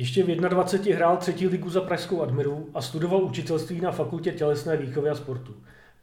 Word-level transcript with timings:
Ještě 0.00 0.22
v 0.22 0.26
21 0.26 0.96
hrál 0.96 1.16
třetí 1.16 1.48
ligu 1.48 1.70
za 1.70 1.80
Pražskou 1.80 2.22
Admiru 2.22 2.68
a 2.74 2.82
studoval 2.82 3.24
učitelství 3.24 3.80
na 3.80 3.90
fakultě 3.90 4.32
tělesné 4.32 4.76
výchovy 4.76 5.10
a 5.10 5.14
sportu. 5.14 5.54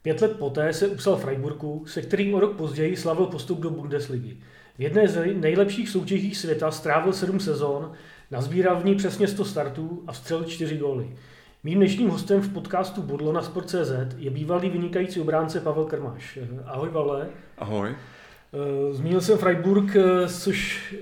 Pět 0.02 0.20
let 0.22 0.38
poté 0.38 0.72
se 0.72 0.88
upsal 0.88 1.16
Freiburgu, 1.16 1.84
se 1.86 2.02
kterým 2.02 2.34
o 2.34 2.40
rok 2.40 2.56
později 2.56 2.96
slavil 2.96 3.26
postup 3.26 3.60
do 3.60 3.70
Bundesligy. 3.70 4.36
V 4.78 4.82
jedné 4.82 5.08
z 5.08 5.34
nejlepších 5.34 5.88
soutěží 5.88 6.34
světa 6.34 6.70
strávil 6.70 7.12
sedm 7.12 7.40
sezón, 7.40 7.92
nazbíral 8.30 8.80
v 8.80 8.84
ní 8.84 8.94
přesně 8.94 9.28
100 9.28 9.44
startů 9.44 10.02
a 10.06 10.12
vstřelil 10.12 10.44
čtyři 10.44 10.76
góly. 10.76 11.16
Mým 11.64 11.78
dnešním 11.78 12.08
hostem 12.08 12.40
v 12.40 12.52
podcastu 12.52 13.02
Budlo 13.02 13.32
na 13.32 13.42
Sport.cz 13.42 14.16
je 14.18 14.30
bývalý 14.30 14.70
vynikající 14.70 15.20
obránce 15.20 15.60
Pavel 15.60 15.84
Krmáš. 15.84 16.38
Ahoj, 16.64 16.90
Pavle. 16.90 17.28
Ahoj. 17.58 17.90
Eh, 17.90 18.94
zmínil 18.94 19.20
jsem 19.20 19.38
Freiburg, 19.38 19.96
eh, 19.96 20.28
což 20.28 20.94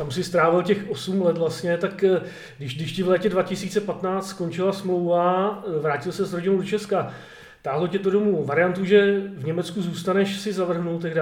tam 0.00 0.10
si 0.10 0.24
strávil 0.24 0.62
těch 0.62 0.90
8 0.90 1.22
let 1.22 1.38
vlastně, 1.38 1.78
tak 1.78 2.04
eh, 2.04 2.20
když, 2.58 2.76
když 2.76 2.92
ti 2.92 3.02
v 3.02 3.08
létě 3.08 3.28
2015 3.28 4.28
skončila 4.28 4.72
smlouva, 4.72 5.64
vrátil 5.80 6.12
se 6.12 6.24
s 6.24 6.32
rodinou 6.32 6.56
do 6.56 6.64
Česka, 6.64 7.14
táhlo 7.62 7.88
tě 7.88 7.98
to 7.98 8.10
domů. 8.10 8.44
Variantu, 8.44 8.84
že 8.84 9.20
v 9.36 9.44
Německu 9.44 9.82
zůstaneš, 9.82 10.40
si 10.40 10.52
zavrhnul 10.52 10.98
tehdy, 10.98 11.20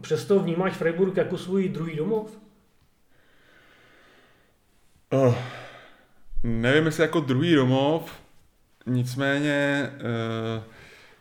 přesto 0.00 0.38
vnímáš 0.38 0.72
Freiburg 0.72 1.16
jako 1.16 1.38
svůj 1.38 1.68
druhý 1.68 1.96
domov? 1.96 2.38
Oh, 5.10 5.34
nevím, 6.42 6.86
jestli 6.86 7.02
jako 7.02 7.20
druhý 7.20 7.54
domov, 7.54 8.12
nicméně 8.86 9.90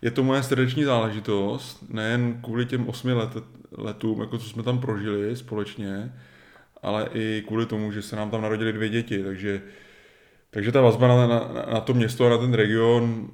je 0.02 0.12
to 0.12 0.23
moje 0.23 0.44
srdeční 0.44 0.84
záležitost, 0.84 1.84
nejen 1.90 2.42
kvůli 2.42 2.66
těm 2.66 2.90
osmi 2.90 3.14
let, 3.14 3.30
letům, 3.78 4.22
jako 4.22 4.38
co 4.38 4.50
jsme 4.50 4.64
tam 4.64 4.80
prožili 4.80 5.36
společně, 5.36 6.14
ale 6.82 7.10
i 7.14 7.44
kvůli 7.48 7.66
tomu, 7.66 7.92
že 7.92 8.02
se 8.02 8.16
nám 8.16 8.32
tam 8.32 8.42
narodili 8.42 8.74
dvě 8.74 8.90
děti, 8.90 9.24
takže, 9.24 9.62
takže 10.50 10.72
ta 10.72 10.82
vazba 10.82 11.08
na, 11.08 11.28
na, 11.28 11.66
na 11.74 11.80
to 11.80 11.94
město 11.94 12.26
a 12.26 12.30
na 12.30 12.38
ten 12.38 12.54
region 12.54 13.30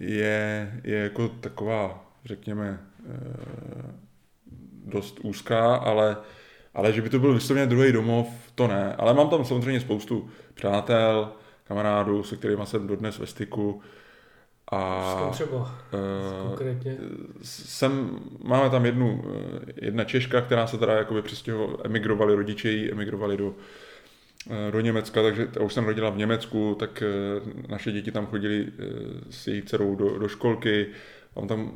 je, 0.00 0.72
je 0.84 0.98
jako 0.98 1.28
taková, 1.28 2.10
řekněme, 2.24 2.80
eh, 3.10 4.04
dost 4.84 5.20
úzká, 5.22 5.74
ale, 5.74 6.16
ale 6.74 6.92
že 6.92 7.02
by 7.02 7.08
to 7.08 7.18
byl 7.18 7.34
vysloveně 7.34 7.66
druhý 7.66 7.92
domov, 7.92 8.28
to 8.54 8.66
ne. 8.66 8.94
Ale 8.98 9.14
mám 9.14 9.28
tam 9.28 9.44
samozřejmě 9.44 9.80
spoustu 9.80 10.30
přátel, 10.54 11.32
kamarádů, 11.64 12.22
se 12.22 12.36
kterými 12.36 12.62
jsem 12.64 12.86
dodnes 12.86 13.18
ve 13.18 13.26
styku. 13.26 13.82
A 14.72 15.28
třeba 15.32 15.56
uh, 15.56 16.48
konkrétně? 16.48 16.96
Jsem, 17.42 18.20
máme 18.44 18.70
tam 18.70 18.86
jednu, 18.86 19.24
eh, 19.66 19.72
jedna 19.82 20.04
Češka, 20.04 20.40
která 20.40 20.66
se 20.66 20.78
teda 20.78 20.92
jakoby 20.92 21.22
přestěhovala, 21.22 21.76
emigrovali 21.84 22.34
rodiče 22.34 22.70
jí, 22.70 22.92
emigrovali 22.92 23.36
do, 23.36 23.54
eh, 24.50 24.70
do 24.70 24.80
Německa, 24.80 25.22
takže 25.22 25.48
už 25.60 25.74
jsem 25.74 25.84
rodila 25.84 26.10
v 26.10 26.16
Německu, 26.16 26.76
tak 26.78 27.02
naše 27.68 27.92
děti 27.92 28.12
tam 28.12 28.26
chodili 28.26 28.66
s 29.30 29.46
její 29.46 29.62
dcerou 29.62 29.96
do, 29.96 30.18
do 30.18 30.28
školky. 30.28 30.86
Mám 31.36 31.48
tam 31.48 31.72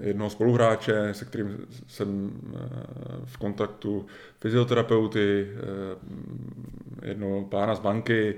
jednoho 0.00 0.30
spoluhráče, 0.30 1.14
se 1.14 1.24
kterým 1.24 1.66
jsem 1.88 2.30
v 3.24 3.36
kontaktu, 3.36 4.06
fyzioterapeuty, 4.40 5.48
jednoho 7.02 7.44
pána 7.44 7.74
z 7.74 7.80
banky, 7.80 8.34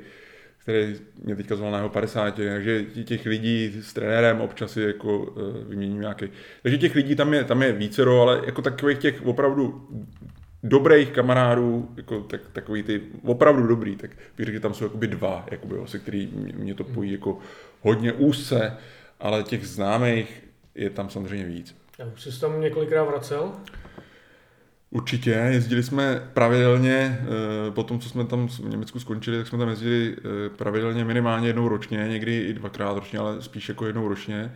který 0.64 0.96
mě 1.24 1.36
teďka 1.36 1.56
zval 1.56 1.70
na 1.70 1.78
jeho 1.78 1.88
50, 1.88 2.34
takže 2.34 2.84
těch 2.84 3.26
lidí 3.26 3.82
s 3.82 3.92
trenérem 3.92 4.40
občas 4.40 4.76
jako 4.76 5.34
eh, 5.36 5.64
vyměním 5.68 6.00
nějaký. 6.00 6.28
Takže 6.62 6.78
těch 6.78 6.94
lidí 6.94 7.16
tam 7.16 7.34
je, 7.34 7.44
tam 7.44 7.62
je 7.62 7.72
vícero, 7.72 8.22
ale 8.22 8.42
jako 8.46 8.62
takových 8.62 8.98
těch 8.98 9.26
opravdu 9.26 9.88
dobrých 10.62 11.10
kamarádů, 11.10 11.88
jako 11.96 12.20
tak, 12.20 12.40
takový 12.52 12.82
ty 12.82 13.00
opravdu 13.24 13.66
dobrý, 13.66 13.96
tak 13.96 14.10
bych 14.36 14.46
řekl, 14.46 14.56
že 14.56 14.60
tam 14.60 14.74
jsou 14.74 14.84
jakoby 14.84 15.06
dva, 15.06 15.46
jakoby, 15.50 15.74
se 15.86 15.98
který 15.98 16.26
mě 16.54 16.74
to 16.74 16.84
pojí 16.84 17.12
jako 17.12 17.38
hodně 17.80 18.12
úzce, 18.12 18.76
ale 19.20 19.42
těch 19.42 19.66
známých 19.66 20.44
je 20.74 20.90
tam 20.90 21.10
samozřejmě 21.10 21.46
víc. 21.46 21.76
Já 21.98 22.06
už 22.06 22.22
jsi 22.22 22.40
tam 22.40 22.60
několikrát 22.60 23.04
vracel? 23.04 23.52
Určitě, 24.94 25.30
jezdili 25.30 25.82
jsme 25.82 26.28
pravidelně, 26.34 27.18
eh, 27.20 27.70
po 27.70 27.82
tom, 27.82 28.00
co 28.00 28.08
jsme 28.08 28.24
tam 28.24 28.48
v 28.48 28.68
Německu 28.68 29.00
skončili, 29.00 29.36
tak 29.36 29.46
jsme 29.46 29.58
tam 29.58 29.68
jezdili 29.68 30.16
eh, 30.16 30.20
pravidelně 30.56 31.04
minimálně 31.04 31.48
jednou 31.48 31.68
ročně, 31.68 32.06
někdy 32.08 32.40
i 32.40 32.52
dvakrát 32.52 32.94
ročně, 32.94 33.18
ale 33.18 33.42
spíš 33.42 33.68
jako 33.68 33.86
jednou 33.86 34.08
ročně. 34.08 34.52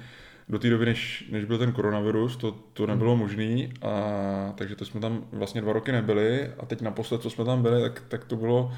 Do 0.48 0.58
té 0.58 0.70
doby, 0.70 0.86
než, 0.86 1.28
než 1.30 1.44
byl 1.44 1.58
ten 1.58 1.72
koronavirus, 1.72 2.36
to, 2.36 2.52
to 2.72 2.86
nebylo 2.86 3.12
hmm. 3.12 3.20
možné, 3.20 3.68
a 3.82 4.52
takže 4.56 4.76
to 4.76 4.84
jsme 4.84 5.00
tam 5.00 5.24
vlastně 5.32 5.60
dva 5.60 5.72
roky 5.72 5.92
nebyli 5.92 6.50
a 6.58 6.66
teď 6.66 6.80
naposled, 6.80 7.22
co 7.22 7.30
jsme 7.30 7.44
tam 7.44 7.62
byli, 7.62 7.82
tak, 7.82 8.02
tak 8.08 8.24
to 8.24 8.36
bylo 8.36 8.72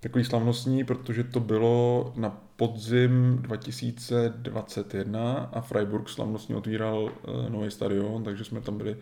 takový 0.00 0.24
slavnostní, 0.24 0.84
protože 0.84 1.24
to 1.24 1.40
bylo 1.40 2.12
na 2.16 2.40
podzim 2.56 3.38
2021 3.42 5.50
a 5.52 5.60
Freiburg 5.60 6.08
slavnostně 6.08 6.56
otvíral 6.56 7.10
eh, 7.10 7.50
nový 7.50 7.70
stadion, 7.70 8.24
takže 8.24 8.44
jsme 8.44 8.60
tam 8.60 8.78
byli 8.78 8.96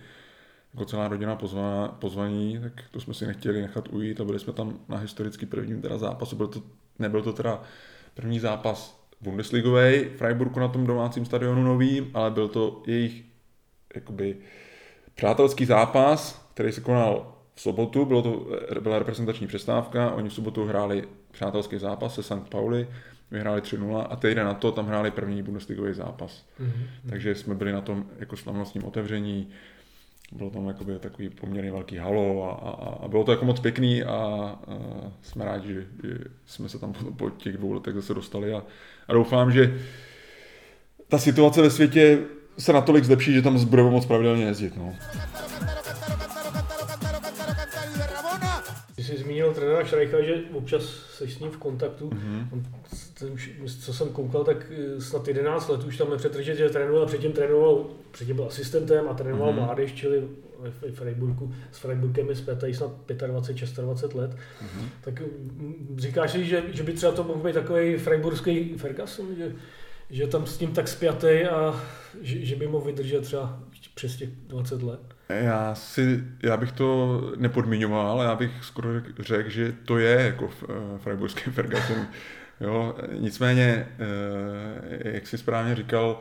jako 0.74 0.84
celá 0.84 1.08
rodina 1.08 1.36
pozvaná, 1.36 1.88
pozvaní, 1.88 2.60
tak 2.62 2.72
to 2.90 3.00
jsme 3.00 3.14
si 3.14 3.26
nechtěli 3.26 3.62
nechat 3.62 3.88
ujít 3.88 4.20
a 4.20 4.24
byli 4.24 4.38
jsme 4.38 4.52
tam 4.52 4.78
na 4.88 4.96
historicky 4.96 5.46
prvním 5.46 5.82
teda 5.82 5.98
zápasu. 5.98 6.36
Byl 6.36 6.46
to, 6.46 6.62
nebyl 6.98 7.22
to 7.22 7.32
teda 7.32 7.62
první 8.14 8.40
zápas 8.40 9.08
Bundesligový 9.20 10.04
Freiburgu 10.04 10.60
na 10.60 10.68
tom 10.68 10.86
domácím 10.86 11.24
stadionu 11.24 11.62
novým, 11.62 12.10
ale 12.14 12.30
byl 12.30 12.48
to 12.48 12.82
jejich 12.86 13.24
jakoby 13.94 14.36
přátelský 15.14 15.64
zápas, 15.64 16.48
který 16.54 16.72
se 16.72 16.80
konal 16.80 17.34
v 17.54 17.60
sobotu, 17.60 18.04
bylo 18.04 18.22
to, 18.22 18.46
byla 18.80 18.98
reprezentační 18.98 19.46
přestávka, 19.46 20.10
oni 20.10 20.28
v 20.28 20.32
sobotu 20.32 20.64
hráli 20.64 21.08
přátelský 21.30 21.78
zápas 21.78 22.14
se 22.14 22.22
St. 22.22 22.48
Pauli, 22.48 22.88
vyhráli 23.30 23.60
3-0 23.60 24.06
a 24.10 24.16
týden 24.16 24.46
na 24.46 24.54
to 24.54 24.72
tam 24.72 24.86
hráli 24.86 25.10
první 25.10 25.42
Bundesligový 25.42 25.94
zápas. 25.94 26.46
Mm-hmm. 26.60 27.10
Takže 27.10 27.34
jsme 27.34 27.54
byli 27.54 27.72
na 27.72 27.80
tom 27.80 28.06
jako 28.18 28.36
slavnostním 28.36 28.84
otevření, 28.84 29.50
bylo 30.32 30.50
tam 30.50 30.68
jakoby 30.68 30.98
takový 30.98 31.30
poměrně 31.30 31.72
velký 31.72 31.96
halo 31.96 32.44
a, 32.44 32.68
a, 32.68 33.04
a 33.04 33.08
bylo 33.08 33.24
to 33.24 33.32
jako 33.32 33.44
moc 33.44 33.60
pěkný 33.60 34.02
a, 34.02 34.12
a 34.12 34.58
jsme 35.22 35.44
rádi, 35.44 35.74
že, 35.74 35.86
že 36.02 36.18
jsme 36.46 36.68
se 36.68 36.78
tam 36.78 36.92
po, 36.92 37.30
těch 37.30 37.56
dvou 37.56 37.72
letech 37.72 37.94
zase 37.94 38.14
dostali 38.14 38.54
a, 38.54 38.62
a 39.08 39.12
doufám, 39.12 39.52
že 39.52 39.80
ta 41.08 41.18
situace 41.18 41.62
ve 41.62 41.70
světě 41.70 42.18
se 42.58 42.72
natolik 42.72 43.04
zlepší, 43.04 43.32
že 43.32 43.42
tam 43.42 43.64
budeme 43.64 43.90
moc 43.90 44.06
pravidelně 44.06 44.44
jezdit. 44.44 44.76
No. 44.76 44.94
Jsi 49.08 49.22
zmínil 49.22 49.54
trenéra 49.54 49.84
Šrajcha, 49.84 50.22
že 50.22 50.34
občas 50.52 50.82
jsi 50.82 51.28
s 51.28 51.38
ním 51.38 51.50
v 51.50 51.56
kontaktu. 51.56 52.10
Mm-hmm. 52.10 53.32
už, 53.32 53.50
co 53.80 53.92
jsem 53.92 54.08
koukal, 54.08 54.44
tak 54.44 54.66
eh, 54.70 55.00
snad 55.00 55.28
11 55.28 55.68
let 55.68 55.84
už 55.84 55.96
tam 55.96 56.10
nepřetržet, 56.10 56.56
že 56.56 56.68
trénoval, 56.68 57.06
předtím 57.06 57.32
trénoval, 57.32 57.86
předtím 58.10 58.36
byl 58.36 58.46
asistentem 58.46 59.08
a 59.08 59.14
trénoval 59.14 59.52
mm-hmm. 59.52 59.64
mládež, 59.64 59.92
čili 59.92 60.22
v 60.58 60.92
Freiburgu, 60.94 61.54
s 61.72 61.78
Freiburgem 61.78 62.28
je 62.28 62.36
zpětají 62.36 62.74
snad 62.74 62.90
25, 63.26 63.30
26 63.30 64.14
let. 64.14 64.30
Mm-hmm. 64.30 64.88
Tak 65.00 65.20
mm, 65.20 65.96
říkáš 65.98 66.32
si, 66.32 66.44
že, 66.44 66.62
že 66.72 66.82
by 66.82 66.92
třeba 66.92 67.12
to 67.12 67.24
mohl 67.24 67.42
být 67.42 67.52
takový 67.52 67.96
freiburský 67.96 68.74
Ferguson, 68.76 69.26
že, 69.36 69.52
že 70.10 70.26
tam 70.26 70.46
s 70.46 70.58
tím 70.58 70.72
tak 70.72 70.88
spjatý 70.88 71.44
a 71.44 71.80
že, 72.20 72.44
že 72.44 72.56
by 72.56 72.66
mohl 72.68 72.84
vydržet 72.84 73.20
třeba 73.20 73.60
přes 73.94 74.16
těch 74.16 74.28
20 74.28 74.82
let? 74.82 75.00
Já, 75.28 75.74
si, 75.74 76.24
já 76.42 76.56
bych 76.56 76.72
to 76.72 77.20
nepodmiňoval, 77.36 78.22
já 78.22 78.34
bych 78.34 78.50
skoro 78.64 78.88
řekl, 79.18 79.50
že 79.50 79.72
to 79.84 79.98
je 79.98 80.20
jako 80.20 80.44
uh, 80.44 80.50
freiburský 80.98 81.50
Ferguson. 81.50 82.06
Jo, 82.60 82.94
nicméně, 83.18 83.88
uh, 83.98 85.14
jak 85.14 85.26
jsi 85.26 85.38
správně 85.38 85.74
říkal, 85.74 86.20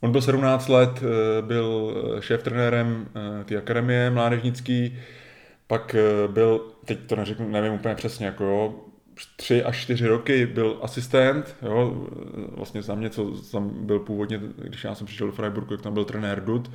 on 0.00 0.12
byl 0.12 0.22
17 0.22 0.68
let, 0.68 1.02
uh, 1.02 1.46
byl 1.46 1.94
šéf 2.20 2.42
trenérem 2.42 3.08
té 3.44 3.56
akademie 3.56 4.10
mládežnický, 4.10 4.98
pak 5.66 5.96
byl, 6.26 6.60
teď 6.84 6.98
to 7.06 7.16
neřeknu, 7.16 7.48
nevím 7.48 7.72
úplně 7.72 7.94
přesně, 7.94 8.26
jako 8.26 8.44
jo, 8.44 8.74
tři 9.36 9.64
až 9.64 9.82
čtyři 9.82 10.06
roky 10.06 10.46
byl 10.46 10.78
asistent, 10.82 11.56
jo, 11.62 12.08
vlastně 12.56 12.82
za 12.82 12.94
mě, 12.94 13.10
co 13.10 13.30
tam 13.52 13.86
byl 13.86 13.98
původně, 13.98 14.40
když 14.56 14.84
já 14.84 14.94
jsem 14.94 15.06
přišel 15.06 15.26
do 15.26 15.32
Freiburgu, 15.32 15.74
jak 15.74 15.82
tam 15.82 15.94
byl 15.94 16.04
trenér 16.04 16.44
Dud, 16.44 16.70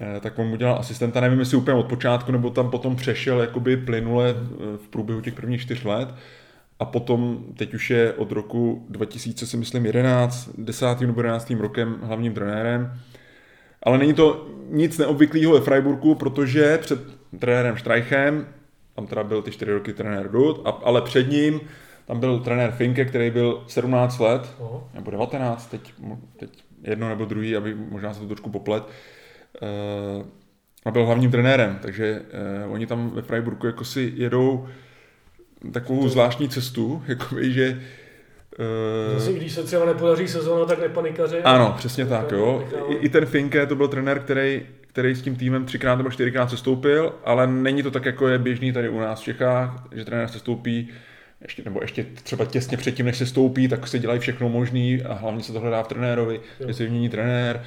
eh, 0.00 0.20
tak 0.20 0.38
on 0.38 0.46
mu 0.46 0.56
dělal 0.56 0.78
asistenta, 0.78 1.20
nevím 1.20 1.38
jestli 1.38 1.56
úplně 1.56 1.76
od 1.76 1.88
počátku, 1.88 2.32
nebo 2.32 2.50
tam 2.50 2.70
potom 2.70 2.96
přešel 2.96 3.40
jakoby 3.40 3.76
plynule 3.76 4.34
v 4.76 4.88
průběhu 4.88 5.20
těch 5.20 5.34
prvních 5.34 5.60
čtyř 5.60 5.84
let. 5.84 6.08
A 6.78 6.84
potom, 6.84 7.44
teď 7.56 7.74
už 7.74 7.90
je 7.90 8.12
od 8.12 8.32
roku 8.32 8.86
2000, 8.88 9.46
si 9.46 9.56
myslím, 9.56 9.86
11, 9.86 10.50
10. 10.58 11.00
nebo 11.00 11.20
11. 11.20 11.50
rokem 11.50 11.98
hlavním 12.02 12.34
trenérem. 12.34 13.00
Ale 13.82 13.98
není 13.98 14.14
to 14.14 14.48
nic 14.70 14.98
neobvyklého 14.98 15.52
ve 15.52 15.60
Freiburgu, 15.60 16.14
protože 16.14 16.78
před 16.78 17.00
trenérem 17.38 17.78
Streichem, 17.78 18.46
tam 18.98 19.06
teda 19.06 19.24
byl 19.24 19.42
ty 19.42 19.50
4 19.50 19.72
roky 19.72 19.92
trenér 19.92 20.30
Dud, 20.30 20.62
ale 20.82 21.02
před 21.02 21.30
ním 21.30 21.60
tam 22.06 22.20
byl 22.20 22.38
trenér 22.38 22.70
Finke, 22.70 23.04
který 23.04 23.30
byl 23.30 23.64
17 23.66 24.18
let, 24.18 24.54
uh-huh. 24.60 24.82
nebo 24.94 25.10
19, 25.10 25.66
teď, 25.66 25.94
teď 26.36 26.50
jedno 26.82 27.08
nebo 27.08 27.24
druhý, 27.24 27.56
aby 27.56 27.74
možná 27.74 28.14
se 28.14 28.20
to 28.20 28.26
trošku 28.26 28.50
poplet. 28.50 28.82
Uh, 28.82 30.26
a 30.84 30.90
byl 30.90 31.06
hlavním 31.06 31.30
trenérem, 31.30 31.78
takže 31.82 32.22
uh, 32.66 32.72
oni 32.72 32.86
tam 32.86 33.10
ve 33.10 33.22
Freiburgu 33.22 33.66
jako 33.66 33.84
si 33.84 34.12
jedou 34.16 34.68
takovou 35.72 36.02
to... 36.02 36.08
zvláštní 36.08 36.48
cestu, 36.48 37.02
jakoby, 37.08 37.52
že 37.52 37.80
Uh, 39.12 39.18
Zase, 39.18 39.32
když 39.32 39.52
se 39.52 39.62
třeba 39.62 39.84
nepodaří 39.84 40.28
sezóna, 40.28 40.64
tak 40.64 40.80
nepanikaře. 40.80 41.42
Ano, 41.42 41.74
přesně 41.76 42.06
tak, 42.06 42.32
jo. 42.32 42.68
I, 42.88 42.94
I 42.94 43.08
ten 43.08 43.26
Finke, 43.26 43.66
to 43.66 43.76
byl 43.76 43.88
trenér, 43.88 44.20
který, 44.20 44.66
který 44.98 45.14
s 45.14 45.22
tím 45.22 45.36
týmem 45.36 45.64
třikrát 45.64 45.96
nebo 45.96 46.10
čtyřikrát 46.10 46.50
sestoupil, 46.50 47.14
ale 47.24 47.46
není 47.46 47.82
to 47.82 47.90
tak, 47.90 48.04
jako 48.04 48.28
je 48.28 48.38
běžný 48.38 48.72
tady 48.72 48.88
u 48.88 49.00
nás 49.00 49.20
v 49.20 49.24
Čechách, 49.24 49.84
že 49.92 50.04
trenér 50.04 50.28
sestoupí 50.28 50.88
ještě, 51.42 51.62
nebo 51.64 51.80
ještě 51.82 52.06
třeba 52.22 52.44
těsně 52.44 52.76
předtím, 52.76 53.06
než 53.06 53.18
se 53.18 53.26
stoupí, 53.26 53.68
tak 53.68 53.86
se 53.86 53.98
dělají 53.98 54.20
všechno 54.20 54.48
možný 54.48 55.02
a 55.02 55.14
hlavně 55.14 55.42
se 55.42 55.52
to 55.52 55.60
hledá 55.60 55.82
v 55.82 55.88
trenérovi, 55.88 56.40
že 56.66 56.74
se 56.74 56.82
vymění 56.84 57.08
trenér, 57.08 57.64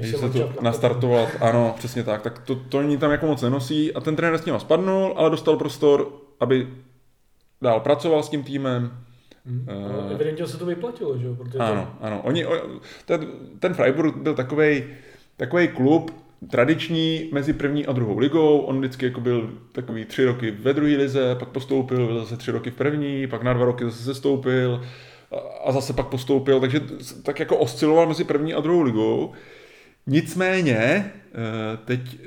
že 0.00 0.12
se 0.12 0.30
to 0.30 0.52
nastartovat, 0.60 1.28
ano, 1.40 1.74
přesně 1.78 2.04
tak, 2.04 2.22
tak 2.22 2.38
to, 2.38 2.54
to 2.54 2.82
ní 2.82 2.98
tam 2.98 3.10
jako 3.10 3.26
moc 3.26 3.42
nenosí 3.42 3.94
a 3.94 4.00
ten 4.00 4.16
trenér 4.16 4.38
s 4.38 4.44
ním 4.44 4.60
spadnul, 4.60 5.14
ale 5.16 5.30
dostal 5.30 5.56
prostor, 5.56 6.12
aby 6.40 6.68
dál 7.62 7.80
pracoval 7.80 8.22
s 8.22 8.28
tím 8.28 8.42
týmem, 8.42 8.90
Hmm. 9.46 9.66
Uh, 9.68 10.12
evidentně 10.12 10.46
se 10.46 10.58
to 10.58 10.66
vyplatilo, 10.66 11.18
že 11.18 11.26
jo? 11.26 11.34
Protože 11.34 11.58
ano, 11.58 11.96
to... 11.98 12.06
ano. 12.06 12.20
Oni, 12.24 12.46
ten, 13.04 13.26
ten 13.58 13.74
Freiburg 13.74 14.16
byl 14.16 14.34
takový 14.34 14.84
takový 15.36 15.68
klub, 15.68 16.10
tradiční 16.48 17.28
mezi 17.32 17.52
první 17.52 17.86
a 17.86 17.92
druhou 17.92 18.18
ligou. 18.18 18.58
On 18.58 18.78
vždycky 18.78 19.06
jako 19.06 19.20
byl 19.20 19.50
takový 19.72 20.04
tři 20.04 20.24
roky 20.24 20.50
ve 20.50 20.72
druhé 20.72 20.96
lize, 20.96 21.36
pak 21.38 21.48
postoupil, 21.48 22.06
byl 22.06 22.20
zase 22.20 22.36
tři 22.36 22.50
roky 22.50 22.70
v 22.70 22.74
první, 22.74 23.26
pak 23.26 23.42
na 23.42 23.52
dva 23.52 23.64
roky 23.64 23.84
zase 23.84 24.02
sestoupil 24.02 24.82
a 25.64 25.72
zase 25.72 25.92
pak 25.92 26.06
postoupil, 26.06 26.60
takže 26.60 26.80
tak 27.22 27.40
jako 27.40 27.56
osciloval 27.56 28.06
mezi 28.06 28.24
první 28.24 28.54
a 28.54 28.60
druhou 28.60 28.82
ligou. 28.82 29.32
Nicméně, 30.06 30.76
eh, 30.76 31.12
teď 31.84 32.00
eh, 32.22 32.26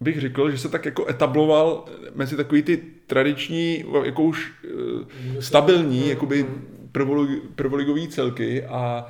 bych 0.00 0.20
řekl, 0.20 0.50
že 0.50 0.58
se 0.58 0.68
tak 0.68 0.84
jako 0.84 1.08
etabloval 1.08 1.84
mezi 2.14 2.36
takový 2.36 2.62
ty 2.62 2.82
tradiční, 3.06 3.84
jako 4.04 4.22
už 4.22 4.52
eh, 4.64 5.42
stabilní, 5.42 6.08
jakoby 6.08 6.46
prvoligový 7.54 8.08
celky 8.08 8.64
a 8.64 9.06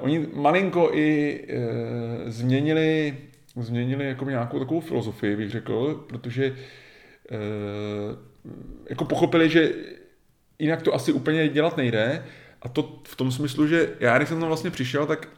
oni 0.00 0.26
malinko 0.34 0.90
i 0.92 1.40
uh, 1.48 2.30
změnili, 2.30 3.16
změnili 3.56 4.08
jako 4.08 4.24
nějakou 4.24 4.58
takovou 4.58 4.80
filozofii, 4.80 5.36
bych 5.36 5.50
řekl, 5.50 6.04
protože 6.08 6.50
uh, 6.50 6.56
jako 8.90 9.04
pochopili, 9.04 9.50
že 9.50 9.72
jinak 10.58 10.82
to 10.82 10.94
asi 10.94 11.12
úplně 11.12 11.48
dělat 11.48 11.76
nejde. 11.76 12.26
A 12.62 12.68
to 12.68 13.00
v 13.04 13.16
tom 13.16 13.32
smyslu, 13.32 13.66
že 13.66 13.90
já 14.00 14.16
když 14.16 14.28
jsem 14.28 14.38
tam 14.38 14.48
vlastně 14.48 14.70
přišel, 14.70 15.06
tak 15.06 15.28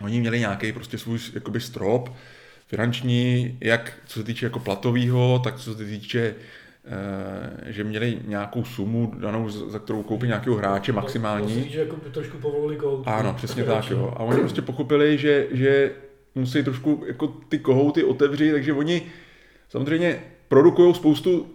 oni 0.00 0.20
měli 0.20 0.38
nějaký 0.38 0.72
prostě 0.72 0.98
svůj 0.98 1.18
jakoby 1.34 1.60
strop 1.60 2.10
finanční, 2.66 3.58
jak 3.60 3.92
co 4.06 4.18
se 4.18 4.24
týče 4.24 4.46
jako 4.46 4.60
platového, 4.60 5.38
tak 5.44 5.56
co 5.56 5.74
se 5.74 5.84
týče 5.84 6.34
Eh, 6.34 6.63
že 7.66 7.84
měli 7.84 8.18
nějakou 8.24 8.64
sumu 8.64 9.12
danou, 9.18 9.48
za 9.48 9.78
kterou 9.78 10.02
koupí 10.02 10.26
nějakého 10.26 10.56
hráče 10.56 10.92
maximální. 10.92 11.56
Musí, 11.56 11.70
že 11.70 11.80
jako 11.80 11.96
trošku 11.96 12.38
povolili 12.38 12.76
kout. 12.76 13.02
Ano, 13.06 13.34
přesně 13.34 13.64
tak, 13.64 13.90
jo. 13.90 14.12
A 14.16 14.20
oni 14.20 14.40
prostě 14.40 14.62
pochopili, 14.62 15.18
že, 15.18 15.46
že 15.50 15.92
musí 16.34 16.62
trošku 16.62 17.04
jako 17.06 17.26
ty 17.48 17.58
kohouty 17.58 18.04
otevřít, 18.04 18.52
takže 18.52 18.72
oni 18.72 19.02
samozřejmě 19.68 20.22
produkují 20.48 20.94
spoustu 20.94 21.46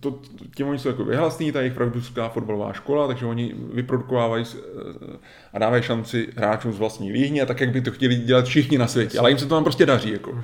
to, 0.00 0.10
to, 0.10 0.18
tím 0.56 0.68
oni 0.68 0.78
jsou 0.78 0.88
jako 0.88 1.04
vyhlasní, 1.04 1.52
ta 1.52 1.60
jejich 1.60 1.74
freiburská 1.74 2.28
fotbalová 2.28 2.72
škola, 2.72 3.06
takže 3.06 3.26
oni 3.26 3.54
vyprodukovávají 3.72 4.44
eh, 4.54 5.16
a 5.52 5.58
dávají 5.58 5.82
šanci 5.82 6.28
hráčům 6.36 6.72
z 6.72 6.78
vlastní 6.78 7.12
líhně, 7.12 7.46
tak 7.46 7.60
jak 7.60 7.70
by 7.70 7.80
to 7.80 7.90
chtěli 7.90 8.16
dělat 8.16 8.44
všichni 8.44 8.78
na 8.78 8.86
světě, 8.86 9.18
ale 9.18 9.30
jim 9.30 9.38
se 9.38 9.46
to 9.46 9.54
tam 9.54 9.64
prostě 9.64 9.86
daří. 9.86 10.12
Jako. 10.12 10.42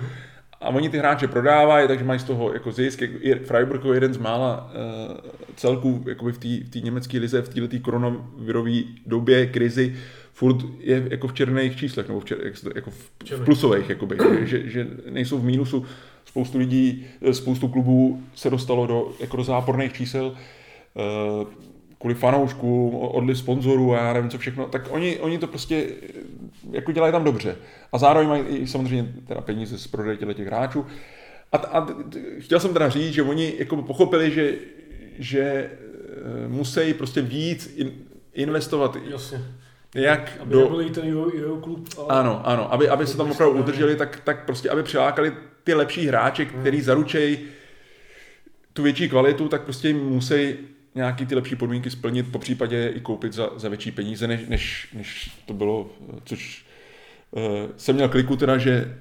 A 0.60 0.68
oni 0.68 0.88
ty 0.88 0.98
hráče 0.98 1.28
prodávají, 1.28 1.88
takže 1.88 2.04
mají 2.04 2.20
z 2.20 2.24
toho 2.24 2.52
jako 2.52 2.72
zisk. 2.72 3.02
Freiburg 3.44 3.84
je 3.84 3.94
jeden 3.94 4.14
z 4.14 4.18
mála 4.18 4.70
uh, 5.10 5.16
celků 5.56 6.04
jakoby 6.08 6.32
v 6.32 6.68
té 6.70 6.80
německé 6.80 7.18
lize 7.18 7.42
v 7.42 7.48
této 7.48 7.78
koronavirové 7.82 8.80
době, 9.06 9.46
krizi, 9.46 9.96
furt 10.32 10.56
je 10.78 11.08
jako 11.10 11.28
v 11.28 11.32
černých 11.34 11.76
číslech, 11.76 12.08
nebo 12.08 12.20
v, 12.20 12.24
čer, 12.24 12.38
jako 12.74 12.90
v, 12.90 13.10
v 13.30 13.44
plusových, 13.44 13.88
jakoby, 13.88 14.16
že, 14.42 14.70
že 14.70 14.86
nejsou 15.10 15.38
v 15.38 15.44
mínusu. 15.44 15.86
Spoustu 16.24 16.58
lidí, 16.58 17.06
eh, 17.22 17.34
spoustu 17.34 17.68
klubů 17.68 18.22
se 18.34 18.50
dostalo 18.50 18.86
do, 18.86 19.12
jako 19.20 19.36
do 19.36 19.44
záporných 19.44 19.92
čísel. 19.92 20.36
Uh, 20.94 21.46
kvůli 21.98 22.14
fanouškům, 22.14 22.94
odliv 22.94 23.38
sponzorů 23.38 23.94
a 23.94 23.96
já 23.96 24.12
nevím 24.12 24.30
co 24.30 24.38
všechno, 24.38 24.66
tak 24.66 24.86
oni, 24.90 25.18
oni 25.18 25.38
to 25.38 25.46
prostě 25.46 25.86
jako 26.70 26.92
dělají 26.92 27.12
tam 27.12 27.24
dobře. 27.24 27.56
A 27.92 27.98
zároveň 27.98 28.28
mají 28.28 28.42
i 28.42 28.66
samozřejmě 28.66 29.12
teda 29.26 29.40
peníze 29.40 29.78
z 29.78 29.86
prodeje 29.86 30.16
těch 30.16 30.46
hráčů. 30.46 30.86
A, 31.52 31.56
a 31.56 31.86
chtěl 32.38 32.60
jsem 32.60 32.72
teda 32.72 32.88
říct, 32.88 33.12
že 33.12 33.22
oni 33.22 33.54
jako 33.58 33.76
pochopili, 33.76 34.30
že, 34.30 34.54
že 35.18 35.40
eh, 35.42 36.48
musí 36.48 36.94
prostě 36.94 37.22
víc 37.22 37.74
in, 37.76 37.92
investovat. 38.34 38.96
Jasně. 39.04 39.40
Jak 39.94 40.32
aby 40.40 40.52
do... 40.52 40.84
ten 40.94 41.04
jeho, 41.04 41.34
jeho 41.34 41.56
klub. 41.56 41.88
Ale... 41.98 42.06
Ano, 42.08 42.46
ano, 42.46 42.72
aby, 42.72 42.88
aby 42.88 43.06
se 43.06 43.16
tam 43.16 43.30
opravdu 43.30 43.58
udrželi, 43.58 43.96
tak, 43.96 44.20
tak 44.24 44.44
prostě, 44.44 44.70
aby 44.70 44.82
přilákali 44.82 45.32
ty 45.64 45.74
lepší 45.74 46.06
hráče, 46.06 46.44
hmm. 46.44 46.60
který 46.60 46.80
zaručejí 46.80 47.38
tu 48.72 48.82
větší 48.82 49.08
kvalitu, 49.08 49.48
tak 49.48 49.62
prostě 49.62 49.94
musí 49.94 50.54
nějaký 50.96 51.26
ty 51.26 51.34
lepší 51.34 51.56
podmínky 51.56 51.90
splnit, 51.90 52.32
po 52.32 52.38
případě 52.38 52.88
i 52.88 53.00
koupit 53.00 53.32
za, 53.32 53.50
za 53.56 53.68
větší 53.68 53.90
peníze, 53.90 54.26
než, 54.26 54.40
než, 54.48 54.88
než 54.92 55.30
to 55.46 55.54
bylo, 55.54 55.90
což 56.24 56.66
uh, 57.30 57.42
jsem 57.76 57.94
měl 57.94 58.08
kliku 58.08 58.36
teda, 58.36 58.58
že 58.58 58.96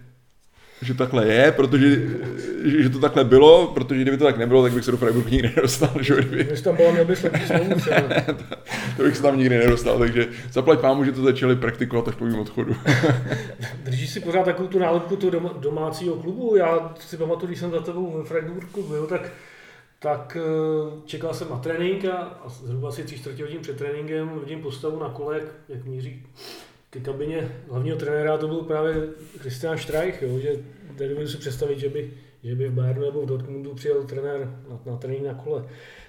že 0.82 0.94
takhle 0.94 1.28
je, 1.28 1.52
protože 1.52 1.96
že, 2.64 2.84
že 2.84 2.90
to 2.90 3.00
takhle 3.00 3.24
bylo, 3.24 3.68
protože 3.68 4.02
kdyby 4.02 4.18
to 4.18 4.24
tak 4.24 4.38
nebylo, 4.38 4.64
tak 4.64 4.74
bych 4.74 4.86
se 4.86 4.92
do 4.92 4.98
Freiburgu 4.98 5.30
nikdy 5.30 5.52
nedostal. 5.56 5.90
Že 6.00 6.16
kdyby... 6.16 6.44
Když 6.44 6.62
tam 6.62 6.76
bylo, 6.76 6.92
měl 6.92 7.06
bys 7.06 7.20
smlouvu, 7.46 7.76
to 8.98 9.04
bych 9.04 9.16
se 9.16 9.22
tam 9.22 9.38
nikdy 9.38 9.58
nedostal, 9.58 10.00
takže 10.00 10.28
zaplať 10.52 10.80
pámu, 10.80 11.04
že 11.04 11.12
to 11.12 11.24
začali 11.24 11.56
praktikovat 11.56 12.08
až 12.08 12.16
po 12.16 12.26
mým 12.26 12.40
odchodu. 12.40 12.76
Držíš 13.84 14.10
si 14.10 14.20
pořád 14.20 14.44
takovou 14.44 14.68
tu 14.68 14.80
nálepku 14.80 15.16
toho 15.16 15.54
domácího 15.60 16.16
klubu? 16.16 16.56
Já 16.56 16.94
si 17.00 17.18
pamatuju, 17.18 17.48
když 17.48 17.60
jsem 17.60 17.72
za 17.72 17.80
tebou 17.80 18.18
ve 18.18 18.24
Freiburgu 18.24 18.84
byl, 18.84 19.08
tak 19.08 19.32
tak 20.06 20.38
eh, 20.38 21.02
čekal 21.06 21.34
jsem 21.34 21.50
na 21.50 21.58
trénink 21.58 22.06
a 22.06 22.44
zhruba 22.50 22.90
asi 22.90 23.04
tři 23.04 23.18
čtvrtě 23.18 23.44
hodin 23.44 23.62
před 23.62 23.78
tréninkem 23.78 24.40
vidím 24.40 24.62
postavu 24.62 25.00
na 25.00 25.10
kole, 25.10 25.42
jak, 25.70 25.86
míří 25.86 26.24
ke 26.90 27.00
kabině 27.00 27.52
hlavního 27.70 27.98
trenéra, 27.98 28.38
to 28.38 28.48
byl 28.48 28.58
právě 28.58 28.96
Christian 29.38 29.78
Streich, 29.78 30.22
jo, 30.22 30.40
že 30.40 30.50
nedovedu 31.00 31.28
si 31.28 31.38
představit, 31.38 31.80
že 31.80 31.90
by, 31.90 32.12
že 32.44 32.56
by 32.56 32.70
v 32.70 32.74
Bayernu 32.74 33.06
nebo 33.06 33.22
v 33.22 33.26
Dortmundu 33.26 33.74
přijel 33.74 34.04
trenér 34.04 34.40
na, 34.70 34.92
na 34.92 34.98
trénink 34.98 35.26
na 35.26 35.34
kole. 35.34 35.66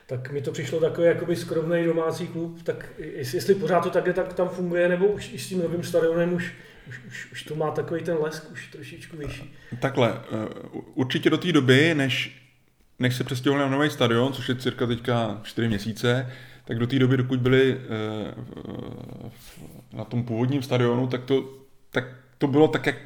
Tak 0.07 0.31
mi 0.31 0.43
to 0.43 0.53
přišlo 0.53 0.81
takový 0.81 1.07
jakoby 1.07 1.37
skromný 1.37 1.85
domácí 1.85 2.27
klub, 2.27 2.63
tak 2.63 2.93
jestli, 2.99 3.55
pořád 3.55 3.81
to 3.81 3.91
takhle 3.91 4.13
tak 4.13 4.33
tam 4.33 4.49
funguje, 4.49 4.89
nebo 4.89 5.07
už 5.07 5.43
s 5.43 5.49
tím 5.49 5.59
novým 5.59 5.83
stadionem 5.83 6.33
už, 6.33 6.55
už, 6.89 7.01
už, 7.07 7.33
už 7.33 7.43
to 7.43 7.55
má 7.55 7.71
takový 7.71 8.03
ten 8.03 8.17
lesk, 8.21 8.53
už 8.53 8.69
trošičku 8.73 9.17
vyšší. 9.17 9.55
Takhle, 9.81 10.21
eh, 10.33 10.49
určitě 10.95 11.31
do 11.31 11.39
té 11.39 11.53
doby, 11.53 11.95
než 11.95 12.46
než 12.99 13.17
se 13.17 13.25
přestěhovali 13.25 13.71
na 13.71 13.77
nový 13.77 13.91
stadion, 13.91 14.33
což 14.33 14.49
je 14.49 14.55
cirka 14.55 14.87
teďka 14.87 15.41
4 15.43 15.69
měsíce, 15.69 16.33
tak 16.65 16.79
do 16.79 16.87
té 16.87 16.99
doby, 16.99 17.17
dokud 17.17 17.41
byli 17.41 17.81
eh, 17.81 18.35
na 19.93 20.05
tom 20.05 20.25
původním 20.25 20.63
stadionu, 20.63 21.07
tak 21.07 21.25
to, 21.25 21.45
tak 21.91 22.05
to 22.39 22.47
bylo 22.47 22.69
tak, 22.69 22.87
jak, 22.87 22.97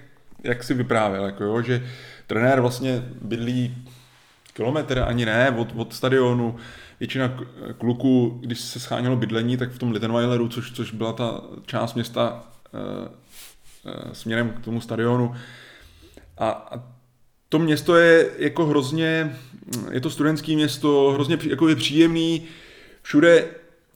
jak 0.44 0.64
si 0.64 0.74
vyprávěl, 0.74 1.24
jako 1.24 1.44
jo, 1.44 1.62
že 1.62 1.86
trenér 2.26 2.60
vlastně 2.60 3.02
bydlí 3.22 3.84
kilometr 4.52 4.98
ani 4.98 5.26
ne 5.26 5.50
od, 5.50 5.68
od 5.76 5.94
stadionu. 5.94 6.56
Většina 7.00 7.38
kluků, 7.78 8.38
když 8.40 8.60
se 8.60 8.80
schánělo 8.80 9.16
bydlení, 9.16 9.56
tak 9.56 9.70
v 9.70 9.78
tom 9.78 9.92
Littenweileru, 9.92 10.48
což, 10.48 10.72
což 10.72 10.92
byla 10.92 11.12
ta 11.12 11.40
část 11.66 11.94
města 11.94 12.44
e, 12.74 12.80
e, 14.10 14.14
směrem 14.14 14.50
k 14.50 14.64
tomu 14.64 14.80
stadionu. 14.80 15.34
A, 16.38 16.50
a 16.50 16.82
to 17.50 17.58
město 17.58 17.96
je 17.96 18.30
jako 18.38 18.66
hrozně, 18.66 19.36
je 19.90 20.00
to 20.00 20.10
studentské 20.10 20.54
město, 20.54 21.10
hrozně 21.14 21.38
jako 21.42 21.68
je 21.68 21.76
příjemný, 21.76 22.42
všude 23.02 23.48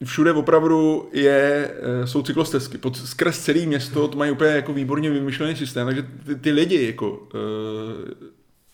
všude 0.03 0.33
opravdu 0.33 1.09
je, 1.13 1.71
eh, 2.03 2.07
jsou 2.07 2.21
cyklostezky. 2.21 2.77
Pod, 2.77 2.97
skrz 2.97 3.39
celé 3.39 3.65
město 3.65 4.07
to 4.07 4.17
mají 4.17 4.31
úplně 4.31 4.51
jako 4.51 4.73
výborně 4.73 5.09
vymyšlený 5.09 5.55
systém, 5.55 5.85
takže 5.85 6.05
ty, 6.25 6.35
ty 6.35 6.51
lidi 6.51 6.85
jako, 6.85 7.11
uh, 7.11 7.19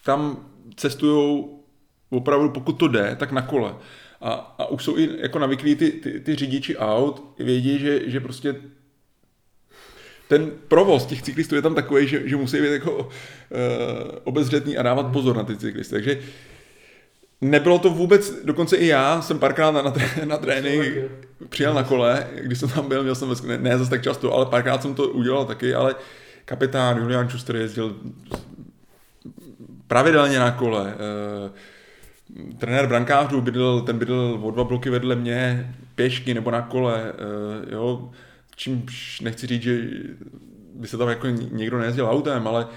tam 0.04 0.50
cestují 0.76 1.46
opravdu, 2.10 2.50
pokud 2.50 2.74
to 2.74 2.88
jde, 2.88 3.16
tak 3.20 3.32
na 3.32 3.42
kole. 3.42 3.76
A, 4.22 4.34
a 4.34 4.66
už 4.66 4.84
jsou 4.84 4.98
i 4.98 5.10
jako 5.22 5.40
navyklí 5.40 5.76
ty, 5.76 5.92
ty, 5.92 6.20
ty 6.20 6.36
řidiči 6.36 6.78
aut, 6.78 7.34
vědí, 7.40 7.80
že, 7.80 8.10
že 8.10 8.20
prostě 8.20 8.56
ten 10.32 10.52
provoz 10.68 11.06
těch 11.06 11.22
cyklistů 11.22 11.56
je 11.56 11.62
tam 11.62 11.76
takový, 11.76 12.08
že, 12.08 12.30
že 12.30 12.36
musí 12.36 12.62
být 12.62 12.72
jako 12.72 12.98
uh, 12.98 13.08
obezřetný 14.24 14.78
a 14.78 14.84
dávat 14.84 15.12
pozor 15.12 15.36
na 15.36 15.44
ty 15.44 15.58
cyklisty. 15.58 15.96
Takže 15.96 16.20
nebylo 17.42 17.80
to 17.80 17.90
vůbec, 17.90 18.44
dokonce 18.44 18.78
i 18.78 18.88
já 18.88 19.22
jsem 19.22 19.40
párkrát 19.40 19.72
na, 19.72 19.82
na, 19.82 19.94
na 20.26 20.38
trénink 20.38 20.86
přijel 21.50 21.74
na 21.74 21.84
kole, 21.84 22.28
když 22.42 22.60
jsem 22.60 22.70
tam 22.70 22.88
byl, 22.88 23.04
měl 23.04 23.16
jsem 23.16 23.30
ne, 23.46 23.58
ne 23.58 23.78
zase 23.78 23.90
tak 23.90 24.04
často, 24.04 24.34
ale 24.34 24.46
párkrát 24.46 24.82
jsem 24.82 24.96
to 24.96 25.08
udělal 25.08 25.46
taky, 25.46 25.74
ale 25.74 25.96
kapitán 26.46 26.98
Julian 26.98 27.30
Schuster 27.30 27.56
jezdil 27.56 27.96
pravidelně 29.88 30.40
na 30.40 30.52
kole. 30.52 30.94
Uh, 30.94 32.58
trenér 32.58 32.88
brankářů 32.88 33.42
bydl, 33.42 33.82
ten 33.82 34.00
bydl 34.00 34.40
o 34.42 34.52
dva 34.52 34.64
bloky 34.64 34.90
vedle 34.90 35.16
mě 35.16 35.74
pěšky 35.96 36.34
nebo 36.34 36.52
na 36.52 36.62
kole, 36.62 37.02
uh, 37.02 37.74
jo, 37.74 38.12
čímž 38.62 39.22
nechci 39.22 39.48
říct, 39.48 39.62
že 39.62 39.82
by 40.74 40.88
se 40.88 40.98
tam 40.98 41.10
jako 41.10 41.28
někdo 41.30 41.80
nejezdil 41.80 42.10
autem, 42.10 42.48
ale 42.48 42.68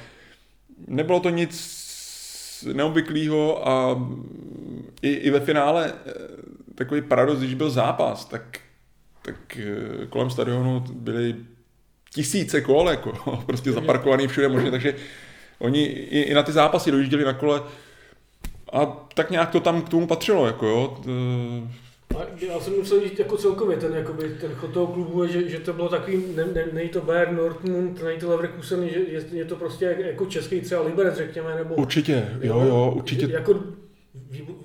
nebylo 0.88 1.20
to 1.20 1.30
nic 1.30 1.54
neobvyklého 2.72 3.68
a 3.68 3.96
i, 5.02 5.08
i 5.08 5.30
ve 5.30 5.40
finále 5.40 5.92
eh, 5.92 6.12
takový 6.74 7.02
paradox, 7.02 7.38
když 7.38 7.54
byl 7.54 7.70
zápas, 7.70 8.24
tak, 8.24 8.58
tak 9.22 9.56
eh, 9.56 10.06
kolem 10.06 10.30
stadionu 10.30 10.80
byly 10.80 11.36
tisíce 12.14 12.60
kol, 12.60 12.88
jako, 12.88 13.36
prostě 13.46 13.72
zaparkovaný 13.72 14.26
všude 14.26 14.48
možně, 14.48 14.70
takže 14.70 14.94
oni 15.58 15.84
i, 15.84 16.20
i 16.20 16.34
na 16.34 16.42
ty 16.42 16.52
zápasy 16.52 16.90
dojížděli 16.90 17.24
na 17.24 17.32
kole 17.32 17.62
a 18.72 18.86
tak 19.14 19.30
nějak 19.30 19.50
to 19.50 19.60
tam 19.60 19.82
k 19.82 19.88
tomu 19.88 20.06
patřilo, 20.06 20.46
jako 20.46 20.66
jo. 20.66 20.98
A 22.16 22.26
já 22.46 22.60
jsem 22.60 22.72
musel 22.72 23.00
říct 23.00 23.18
jako 23.18 23.36
celkově 23.36 23.76
ten, 23.76 23.92
jakoby, 23.92 24.36
ten 24.40 24.50
chod 24.50 24.72
toho 24.72 24.86
klubu, 24.86 25.26
že, 25.26 25.48
že 25.48 25.58
to 25.58 25.72
bylo 25.72 25.88
takový, 25.88 26.24
ne, 26.36 26.44
ne, 26.44 26.64
nej 26.72 26.88
to 26.88 27.00
Bayern, 27.00 27.36
Dortmund, 27.36 28.02
nej 28.02 28.18
to 28.18 28.30
Leverkusen, 28.30 28.88
že 28.88 28.98
je, 28.98 29.24
je, 29.32 29.44
to 29.44 29.56
prostě 29.56 29.96
jako 29.98 30.26
český 30.26 30.60
třeba 30.60 30.82
Liberec, 30.82 31.16
řekněme, 31.16 31.54
nebo... 31.54 31.74
Určitě, 31.74 32.28
jo, 32.40 32.60
jo, 32.60 32.92
určitě. 32.96 33.28
Jako, 33.30 33.60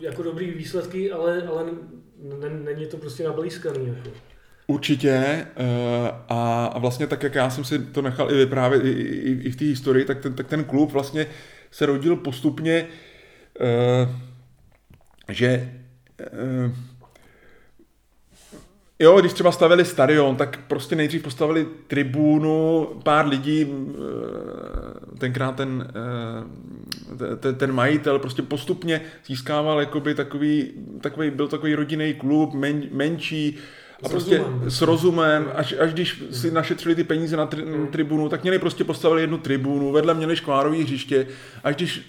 jako 0.01 0.23
dobrý 0.23 0.51
výsledky, 0.51 1.11
ale, 1.11 1.43
ale 1.47 1.65
ne, 2.39 2.49
není 2.49 2.85
to 2.85 2.97
prostě 2.97 3.23
nablízkaný. 3.23 3.87
Jako. 3.87 4.09
Určitě 4.67 5.09
eh, 5.09 5.47
a, 6.29 6.65
a 6.65 6.79
vlastně 6.79 7.07
tak, 7.07 7.23
jak 7.23 7.35
já 7.35 7.49
jsem 7.49 7.63
si 7.63 7.79
to 7.79 8.01
nechal 8.01 8.31
i 8.31 8.35
vyprávět 8.35 8.85
i, 8.85 8.89
i, 8.89 9.31
i 9.31 9.51
v 9.51 9.55
té 9.55 9.65
historii, 9.65 10.05
tak 10.05 10.19
ten, 10.19 10.33
tak 10.33 10.47
ten 10.47 10.63
klub 10.63 10.91
vlastně 10.91 11.27
se 11.71 11.85
rodil 11.85 12.15
postupně, 12.15 12.87
eh, 13.59 14.15
že 15.29 15.73
eh, 16.21 16.71
Jo, 19.01 19.19
když 19.19 19.33
třeba 19.33 19.51
stavili 19.51 19.85
stadion, 19.85 20.35
tak 20.35 20.59
prostě 20.67 20.95
nejdřív 20.95 21.23
postavili 21.23 21.67
tribúnu, 21.87 22.87
pár 23.03 23.27
lidí, 23.27 23.67
eh, 23.67 25.17
tenkrát 25.17 25.55
ten, 25.55 25.91
eh, 27.21 27.35
ten, 27.35 27.55
ten 27.55 27.71
majitel 27.71 28.19
prostě 28.19 28.41
postupně 28.41 29.01
získával 29.25 29.79
jakoby 29.79 30.15
takový, 30.15 30.71
takový, 31.01 31.31
byl 31.31 31.47
takový 31.47 31.75
rodinný 31.75 32.13
klub, 32.13 32.53
men, 32.53 32.83
menší, 32.91 33.57
a 34.03 34.07
s 34.07 34.11
prostě 34.11 34.37
rozumem. 34.37 34.71
s 34.71 34.81
rozumem, 34.81 35.51
až, 35.55 35.75
až 35.79 35.93
když 35.93 36.23
si 36.31 36.51
našetřili 36.51 36.95
ty 36.95 37.03
peníze 37.03 37.37
na 37.37 37.45
tri, 37.45 37.65
na 37.65 37.85
tribunu, 37.85 38.29
tak 38.29 38.41
měli 38.41 38.59
prostě 38.59 38.83
postavili 38.83 39.21
jednu 39.21 39.37
tribunu, 39.37 39.91
vedle 39.91 40.13
měli 40.13 40.35
škvárový 40.35 40.83
hřiště, 40.83 41.27
až 41.63 41.75
když 41.75 42.01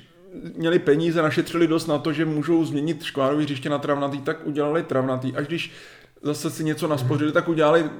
měli 0.56 0.78
peníze, 0.78 1.22
našetřili 1.22 1.66
dost 1.66 1.86
na 1.86 1.98
to, 1.98 2.12
že 2.12 2.24
můžou 2.24 2.64
změnit 2.64 3.02
škvárový 3.02 3.44
hřiště 3.44 3.68
na 3.68 3.78
travnatý, 3.78 4.18
tak 4.18 4.46
udělali 4.46 4.82
travnatý. 4.82 5.32
Až 5.36 5.46
když 5.46 5.72
zase 6.22 6.50
si 6.50 6.64
něco 6.64 6.88
naspořili, 6.88 7.32
tak 7.32 7.48
udělali 7.48 7.90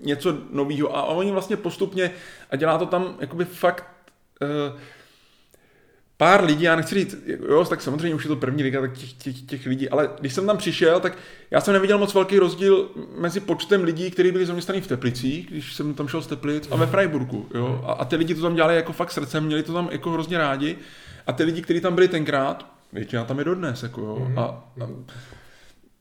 něco 0.00 0.38
nového 0.50 0.96
a 0.96 1.02
oni 1.02 1.30
vlastně 1.30 1.56
postupně, 1.56 2.10
a 2.50 2.56
dělá 2.56 2.78
to 2.78 2.86
tam 2.86 3.16
jakoby 3.20 3.44
fakt 3.44 3.84
uh, 4.42 4.80
pár 6.16 6.44
lidí, 6.44 6.62
já 6.62 6.76
nechci 6.76 6.94
říct, 6.94 7.16
jo, 7.48 7.64
tak 7.64 7.82
samozřejmě 7.82 8.14
už 8.14 8.24
je 8.24 8.28
to 8.28 8.36
první 8.36 8.62
liga 8.62 8.80
tak 8.80 8.92
těch, 8.92 9.12
těch, 9.12 9.42
těch 9.42 9.66
lidí, 9.66 9.88
ale 9.88 10.10
když 10.20 10.34
jsem 10.34 10.46
tam 10.46 10.56
přišel, 10.56 11.00
tak 11.00 11.18
já 11.50 11.60
jsem 11.60 11.74
neviděl 11.74 11.98
moc 11.98 12.14
velký 12.14 12.38
rozdíl 12.38 12.88
mezi 13.18 13.40
počtem 13.40 13.84
lidí, 13.84 14.10
kteří 14.10 14.32
byli 14.32 14.46
zaměstnaní 14.46 14.80
v 14.80 14.86
Teplicích, 14.86 15.50
když 15.50 15.74
jsem 15.74 15.94
tam 15.94 16.08
šel 16.08 16.22
z 16.22 16.26
Teplic, 16.26 16.68
a 16.70 16.76
ve 16.76 16.86
Freiburgu, 16.86 17.48
jo, 17.54 17.84
a, 17.86 17.92
a 17.92 18.04
ty 18.04 18.16
lidi 18.16 18.34
to 18.34 18.42
tam 18.42 18.54
dělali 18.54 18.76
jako 18.76 18.92
fakt 18.92 19.12
srdcem, 19.12 19.44
měli 19.44 19.62
to 19.62 19.72
tam 19.72 19.88
jako 19.92 20.10
hrozně 20.10 20.38
rádi, 20.38 20.76
a 21.26 21.32
ty 21.32 21.44
lidi, 21.44 21.62
kteří 21.62 21.80
tam 21.80 21.94
byli 21.94 22.08
tenkrát, 22.08 22.66
většina 22.92 23.24
tam 23.24 23.38
je 23.38 23.44
dodnes, 23.44 23.82
jako 23.82 24.00
jo, 24.00 24.32
a, 24.36 24.42
a 24.84 24.88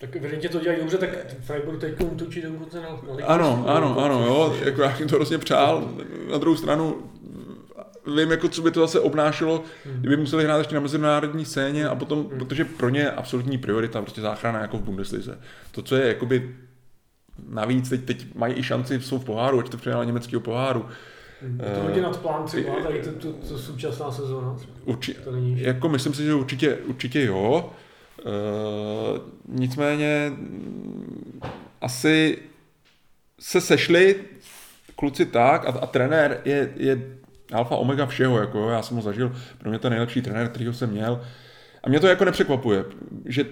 tak 0.04 0.16
evidentně 0.16 0.50
to 0.50 0.60
dělají 0.60 0.80
dobře, 0.80 0.98
tak 0.98 1.10
Freiburg 1.42 1.80
teď 1.80 2.02
útočí 2.02 2.42
dokonce 2.42 2.82
na, 2.82 2.90
na 2.90 3.26
Ano, 3.26 3.66
ano, 3.68 4.00
ano, 4.00 4.26
jo, 4.26 4.56
jako 4.66 4.82
já 4.82 4.98
jim 4.98 5.08
to 5.08 5.16
hrozně 5.16 5.38
přál. 5.38 5.90
Na 6.32 6.38
druhou 6.38 6.58
stranu 6.58 6.96
vím, 8.18 8.32
jako 8.32 8.50
co 8.50 8.62
by 8.62 8.72
to 8.72 8.80
zase 8.80 9.00
obnášelo, 9.00 9.64
hmm. 9.86 10.00
kdyby 10.00 10.18
museli 10.18 10.44
hrát 10.44 10.58
ještě 10.58 10.76
na 10.76 10.82
mezinárodní 10.82 11.46
scéně 11.46 11.88
a 11.88 11.96
potom, 11.96 12.20
hmm. 12.20 12.40
protože 12.40 12.66
pro 12.66 12.90
ně 12.90 13.00
je 13.00 13.12
absolutní 13.12 13.58
priorita 13.58 14.02
prostě 14.02 14.22
záchrana 14.22 14.62
jako 14.62 14.78
v 14.78 14.82
Bundeslize. 14.82 15.40
To, 15.72 15.82
co 15.82 15.96
je 15.96 16.08
jakoby 16.08 16.56
navíc, 17.50 17.90
teď, 17.90 18.04
teď 18.04 18.36
mají 18.36 18.54
i 18.54 18.64
šanci, 18.64 19.02
jsou 19.02 19.20
v 19.20 19.26
poháru, 19.26 19.60
ať 19.60 19.70
to 19.70 19.78
finále 19.78 20.06
německého 20.06 20.40
poháru. 20.40 20.86
Hmm. 21.42 21.60
Je 21.60 21.76
to 21.76 21.82
hodně 21.82 22.02
nad 22.02 22.20
plán 22.20 22.46
třeba, 22.46 22.76
tady 22.84 23.02
to, 23.02 23.12
to, 23.12 23.34
to 23.34 23.58
současná 23.58 24.12
sezóna. 24.12 24.56
Urči, 24.86 25.14
to 25.14 25.32
není, 25.32 25.62
jako 25.62 25.90
myslím 25.90 26.14
si, 26.14 26.24
že 26.24 26.34
určitě, 26.34 26.76
určitě 26.76 27.26
jo. 27.26 27.70
Uh, 28.26 29.20
nicméně 29.48 30.32
mm, 30.36 31.40
asi 31.82 32.38
se 33.40 33.62
sešli 33.62 34.16
kluci 34.96 35.26
tak 35.26 35.66
a, 35.66 35.70
a 35.70 35.88
trenér 35.88 36.42
je, 36.46 36.74
je 36.78 37.02
alfa 37.54 37.76
omega 37.76 38.06
všeho, 38.06 38.40
jako 38.40 38.70
já 38.70 38.82
jsem 38.82 38.98
ho 38.98 39.04
zažil, 39.04 39.36
pro 39.58 39.70
mě 39.70 39.80
to 39.80 39.88
je 39.88 39.92
nejlepší 39.92 40.22
trenér, 40.22 40.48
kterýho 40.50 40.74
jsem 40.74 40.90
měl. 40.90 41.22
A 41.84 41.90
mě 41.90 42.00
to 42.00 42.08
jako 42.08 42.26
nepřekvapuje, 42.26 42.86
že 43.26 43.46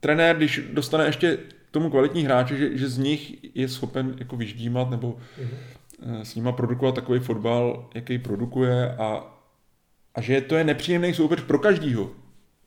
trenér, 0.00 0.36
když 0.36 0.60
dostane 0.72 1.06
ještě 1.06 1.38
tomu 1.70 1.90
kvalitní 1.90 2.24
hráče, 2.24 2.56
že, 2.56 2.78
že 2.78 2.88
z 2.88 2.98
nich 2.98 3.56
je 3.56 3.68
schopen 3.68 4.14
jako 4.18 4.36
vyždímat 4.36 4.90
nebo 4.90 5.16
mm-hmm. 5.16 6.20
s 6.22 6.34
nima 6.34 6.52
produkovat 6.52 6.94
takový 6.94 7.20
fotbal, 7.20 7.90
jaký 7.94 8.18
produkuje 8.18 8.96
a, 8.96 9.36
a 10.14 10.20
že 10.20 10.40
to 10.40 10.56
je 10.56 10.64
nepříjemný 10.64 11.14
soupeř 11.14 11.42
pro 11.42 11.58
každýho. 11.58 12.10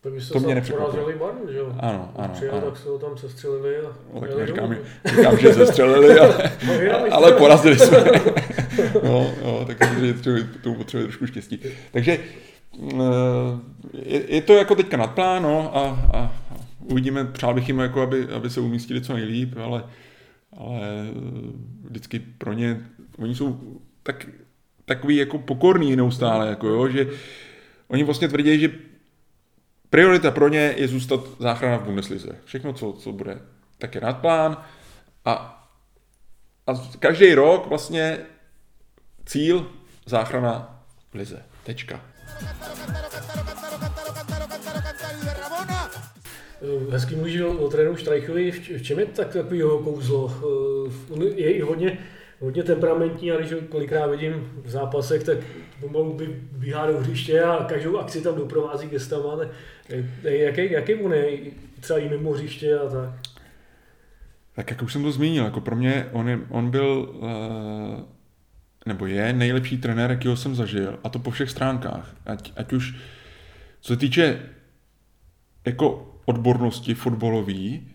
Tak 0.04 0.14
to 0.32 0.40
mě 0.40 0.56
nepřekvapilo. 0.56 1.12
Barn, 1.20 1.38
že 1.52 1.58
jo? 1.58 1.76
Ano, 1.80 2.12
ano. 2.16 2.34
Přijel, 2.34 2.56
ano. 2.56 2.66
tak 2.66 2.78
se 2.78 2.90
ho 2.90 3.00
tam 3.00 3.18
sestřelili 3.18 3.78
a 3.78 3.98
no, 4.14 4.20
tak 4.20 4.38
neříkám, 4.38 4.76
říkám, 5.06 5.38
že 5.38 5.54
sestřelili, 5.54 6.20
ale, 6.20 6.52
no, 6.68 7.14
ale 7.14 7.32
porazili 7.32 7.80
jsme. 7.80 7.98
no, 9.04 9.32
no, 9.44 9.66
tak 9.66 9.78
je 10.02 10.14
tomu 10.62 10.76
potřebuje 10.76 11.08
trošku 11.08 11.28
štěstí. 11.28 11.60
Takže 11.92 12.18
eh, 12.92 12.98
je, 13.94 14.36
je 14.36 14.42
to 14.42 14.54
jako 14.54 14.76
teďka 14.76 14.98
nad 14.98 15.08
plán, 15.08 15.44
no, 15.44 15.78
a, 15.78 16.10
a 16.14 16.36
uvidíme, 16.80 17.26
přál 17.26 17.54
bych 17.54 17.68
jim, 17.68 17.80
jako 17.80 18.02
aby, 18.02 18.28
aby 18.28 18.50
se 18.50 18.60
umístili 18.60 19.02
co 19.02 19.14
nejlíp, 19.14 19.58
ale, 19.58 19.84
ale 20.58 20.80
vždycky 21.84 22.20
pro 22.20 22.54
ně, 22.54 22.82
oni 23.18 23.36
jsou 23.36 23.60
tak, 24.04 24.28
takový 24.86 25.16
jako 25.16 25.38
pokorný 25.38 25.96
neustále, 25.96 26.50
jako 26.50 26.68
jo, 26.68 26.88
že 26.88 27.08
oni 27.88 28.04
vlastně 28.04 28.28
tvrdí, 28.28 28.60
že 28.60 28.70
Priorita 29.94 30.32
pro 30.32 30.48
ně 30.48 30.74
je 30.78 30.88
zůstat 30.88 31.20
záchrana 31.40 31.78
v 31.78 31.84
Bundeslize. 31.84 32.30
Všechno, 32.46 32.74
co, 32.74 32.94
co 32.94 33.12
bude, 33.12 33.40
tak 33.78 33.96
je 33.96 34.02
nadplán 34.02 34.58
a, 35.26 35.66
a 36.68 36.74
každý 37.00 37.34
rok 37.34 37.68
vlastně 37.68 38.18
cíl 39.26 39.72
záchrana 40.06 40.84
v 41.12 41.16
lize. 41.16 41.44
Tečka. 41.64 42.02
Hezký 46.92 47.16
mluvil 47.16 47.50
o 47.50 47.70
trénu 47.70 47.96
Štrajchovi. 47.96 48.52
V 48.52 48.84
čem 48.84 49.00
je 49.00 49.06
tak 49.06 49.28
takový 49.28 49.58
jeho 49.58 49.80
kouzlo? 49.80 50.34
Eh, 51.18 51.26
je 51.26 51.54
i 51.54 51.62
hodně 51.62 51.98
hodně 52.44 52.64
temperamentní 52.64 53.32
a 53.32 53.38
když 53.38 53.54
ho 53.54 53.62
kolikrát 53.62 54.08
vidím 54.08 54.52
v 54.64 54.70
zápasech, 54.70 55.24
tak 55.24 55.38
pomalu 55.80 56.14
by 56.14 56.28
bíhá 56.52 56.88
do 56.88 57.00
hřiště 57.00 57.44
a 57.44 57.64
každou 57.64 57.98
akci 57.98 58.22
tam 58.22 58.36
doprovází 58.36 58.88
gestama. 58.88 59.38
Jaký, 60.24 60.72
jaký 60.72 60.96
on 60.96 61.14
je 61.14 61.38
třeba 61.80 62.00
i 62.00 62.10
mimo 62.10 62.32
hřiště 62.32 62.80
a 62.80 62.90
tak? 62.90 63.10
Tak 64.56 64.72
jak 64.72 64.82
už 64.82 64.94
jsem 64.94 65.04
to 65.04 65.12
zmínil, 65.12 65.46
jako 65.46 65.62
pro 65.62 65.76
mě 65.76 66.10
on, 66.12 66.30
je, 66.30 66.40
on 66.50 66.72
byl 66.72 67.10
uh, 67.14 67.30
nebo 68.86 69.06
je 69.06 69.34
nejlepší 69.34 69.78
trenér, 69.78 70.12
jakýho 70.12 70.38
jsem 70.38 70.56
zažil 70.56 71.00
a 71.04 71.10
to 71.10 71.20
po 71.20 71.32
všech 71.32 71.50
stránkách. 71.50 72.16
Ať, 72.26 72.52
ať 72.56 72.74
už 72.74 72.96
co 73.82 73.94
se 73.94 74.00
týče 74.00 74.40
jako 75.66 76.16
odbornosti 76.26 76.94
fotbalový, 76.94 77.88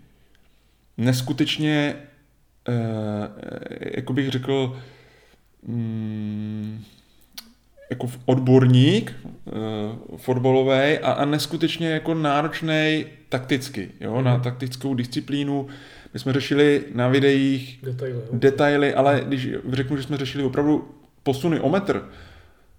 neskutečně, 0.97 1.97
jako 3.97 4.13
bych 4.13 4.31
řekl, 4.31 4.81
mm, 5.67 6.85
jako 7.91 8.11
odborník 8.27 9.15
fotbalový 10.17 10.99
a, 10.99 11.13
a 11.13 11.25
neskutečně 11.25 11.91
jako 11.91 12.15
náročný 12.15 13.07
takticky, 13.29 13.91
jo, 14.01 14.19
mm. 14.19 14.25
na 14.25 14.35
mhm. 14.35 14.43
taktickou 14.43 14.95
disciplínu. 14.95 15.67
My 16.15 16.21
jsme 16.21 16.33
řešili 16.33 16.85
na 16.95 17.09
videích 17.09 17.79
detaily, 17.83 18.23
detaily, 18.33 18.95
ale 18.95 19.23
když 19.27 19.49
řeknu, 19.73 19.97
že 19.97 20.03
jsme 20.03 20.17
řešili 20.17 20.45
opravdu 20.45 20.95
posuny 21.23 21.61
o 21.61 21.69
metr, 21.69 22.09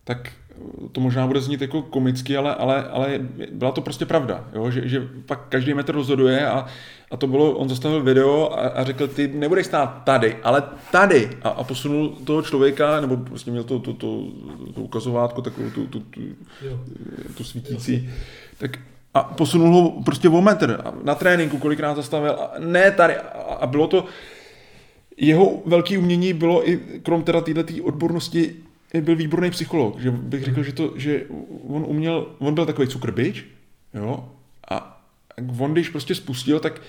tak 0.03 0.31
to 0.91 1.01
možná 1.01 1.27
bude 1.27 1.41
znít 1.41 1.61
jako 1.61 1.81
komicky, 1.81 2.37
ale, 2.37 2.55
ale, 2.55 2.89
ale 2.89 3.19
byla 3.51 3.71
to 3.71 3.81
prostě 3.81 4.05
pravda, 4.05 4.45
jo? 4.53 4.71
Že, 4.71 4.87
že 4.87 5.07
pak 5.25 5.47
každý 5.49 5.73
metr 5.73 5.93
rozhoduje 5.93 6.47
a, 6.47 6.65
a 7.11 7.17
to 7.17 7.27
bylo, 7.27 7.51
on 7.51 7.69
zastavil 7.69 8.03
video 8.03 8.53
a, 8.53 8.67
a 8.67 8.83
řekl, 8.83 9.07
ty 9.07 9.27
nebudeš 9.27 9.65
stát 9.65 10.01
tady, 10.03 10.37
ale 10.43 10.63
tady. 10.91 11.29
A, 11.41 11.49
a 11.49 11.63
posunul 11.63 12.09
toho 12.09 12.41
člověka, 12.41 13.01
nebo 13.01 13.17
prostě 13.17 13.51
měl 13.51 13.63
to, 13.63 13.79
to, 13.79 13.93
to, 13.93 14.23
to 14.75 14.81
ukazovátko, 14.81 15.41
takovou 15.41 15.69
tu, 15.69 15.87
tu, 15.87 15.99
tu, 15.99 16.21
tu 17.37 17.43
svítící, 17.43 18.09
tak 18.57 18.79
a 19.13 19.23
posunul 19.23 19.73
ho 19.73 20.03
prostě 20.03 20.29
o 20.29 20.41
metr 20.41 20.83
na 21.03 21.15
tréninku, 21.15 21.57
kolikrát 21.57 21.95
zastavil 21.95 22.31
a 22.31 22.51
ne 22.59 22.91
tady. 22.91 23.15
A, 23.15 23.53
a 23.61 23.67
bylo 23.67 23.87
to, 23.87 24.05
jeho 25.17 25.61
velký 25.65 25.97
umění 25.97 26.33
bylo 26.33 26.69
i 26.69 26.79
krom 27.03 27.23
teda 27.23 27.41
této 27.41 27.83
odbornosti 27.83 28.55
byl 28.93 29.15
výborný 29.15 29.51
psycholog, 29.51 29.99
že 29.99 30.11
bych 30.11 30.43
řekl, 30.43 30.63
že, 30.63 30.73
to, 30.73 30.93
že 30.95 31.23
on 31.67 31.85
uměl, 31.87 32.35
on 32.39 32.53
byl 32.55 32.65
takový 32.65 32.87
cukrbič, 32.87 33.45
jo, 33.93 34.29
a 34.69 35.01
on 35.59 35.71
když 35.71 35.89
prostě 35.89 36.15
spustil, 36.15 36.59
tak 36.59 36.81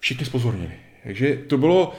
všichni 0.00 0.26
spozornili. 0.26 0.72
Takže 1.04 1.36
to 1.46 1.58
bylo, 1.58 1.92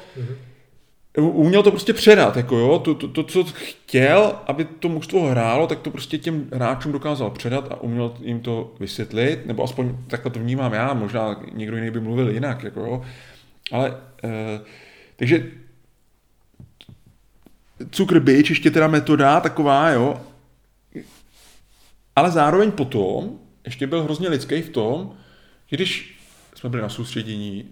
uměl 1.18 1.64
to 1.64 1.72
prostě 1.72 1.94
předat, 1.94 2.38
jako 2.38 2.58
jo, 2.58 2.80
to, 2.80 2.96
to, 2.96 3.08
to, 3.08 3.24
co 3.24 3.44
chtěl, 3.44 4.36
aby 4.48 4.66
to 4.66 4.90
mužstvo 4.90 5.28
hrálo, 5.28 5.68
tak 5.68 5.80
to 5.80 5.92
prostě 5.92 6.18
těm 6.18 6.50
hráčům 6.54 6.92
dokázal 6.92 7.30
předat 7.30 7.72
a 7.72 7.82
uměl 7.82 8.14
jim 8.22 8.40
to 8.40 8.76
vysvětlit, 8.80 9.46
nebo 9.46 9.64
aspoň 9.64 9.96
takhle 10.08 10.32
to 10.32 10.40
vnímám 10.40 10.74
já, 10.74 10.94
možná 10.94 11.44
někdo 11.54 11.78
jiný 11.78 11.92
by 11.92 12.00
mluvil 12.00 12.30
jinak, 12.30 12.64
jako 12.64 12.80
jo, 12.80 13.02
ale, 13.72 13.98
e, 14.24 14.60
takže 15.16 15.44
cukr 17.92 18.20
byč, 18.20 18.50
ještě 18.50 18.72
teda 18.72 18.88
metoda 18.88 19.40
taková, 19.40 19.90
jo. 19.90 20.22
Ale 22.16 22.32
zároveň 22.32 22.72
potom 22.72 23.40
ještě 23.66 23.88
byl 23.88 24.04
hrozně 24.04 24.30
lidský 24.30 24.62
v 24.62 24.70
tom, 24.70 25.14
že 25.68 25.78
když 25.78 26.20
jsme 26.56 26.70
byli 26.70 26.82
na 26.82 26.90
soustředění, 26.90 27.66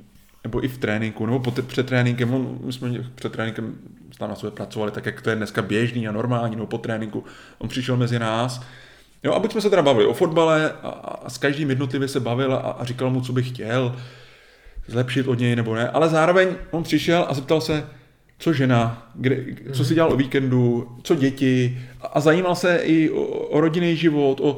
nebo 0.43 0.63
i 0.63 0.67
v 0.67 0.77
tréninku, 0.77 1.25
nebo 1.25 1.39
po 1.39 1.51
před 1.51 1.85
tréninkem, 1.85 2.33
on, 2.33 2.59
my 2.63 2.73
jsme 2.73 2.89
před 3.15 3.31
tréninkem 3.31 3.77
tam 4.17 4.29
na 4.29 4.35
sobě 4.35 4.51
pracovali 4.51 4.91
tak, 4.91 5.05
jak 5.05 5.21
to 5.21 5.29
je 5.29 5.35
dneska 5.35 5.61
běžný 5.61 6.07
a 6.07 6.11
normální, 6.11 6.55
nebo 6.55 6.67
po 6.67 6.77
tréninku, 6.77 7.23
on 7.57 7.69
přišel 7.69 7.97
mezi 7.97 8.19
nás, 8.19 8.61
Jo, 9.23 9.33
a 9.33 9.39
buď 9.39 9.51
jsme 9.51 9.61
se 9.61 9.69
teda 9.69 9.81
bavili 9.81 10.07
o 10.07 10.13
fotbale 10.13 10.71
a, 10.71 10.89
a 10.89 11.29
s 11.29 11.37
každým 11.37 11.69
jednotlivě 11.69 12.07
se 12.07 12.19
bavil 12.19 12.53
a, 12.53 12.57
a 12.57 12.85
říkal 12.85 13.09
mu, 13.09 13.21
co 13.21 13.33
by 13.33 13.43
chtěl 13.43 13.95
zlepšit 14.87 15.27
od 15.27 15.39
něj 15.39 15.55
nebo 15.55 15.75
ne, 15.75 15.89
ale 15.89 16.09
zároveň 16.09 16.55
on 16.71 16.83
přišel 16.83 17.25
a 17.29 17.33
zeptal 17.33 17.61
se, 17.61 17.87
co 18.39 18.53
žena, 18.53 19.11
kde, 19.15 19.45
co 19.73 19.85
si 19.85 19.93
dělal 19.93 20.13
o 20.13 20.17
víkendu, 20.17 20.95
co 21.03 21.15
děti 21.15 21.81
a 22.13 22.19
zajímal 22.19 22.55
se 22.55 22.77
i 22.77 23.09
o, 23.09 23.21
o 23.23 23.61
rodinný 23.61 23.95
život, 23.95 24.39
o, 24.39 24.57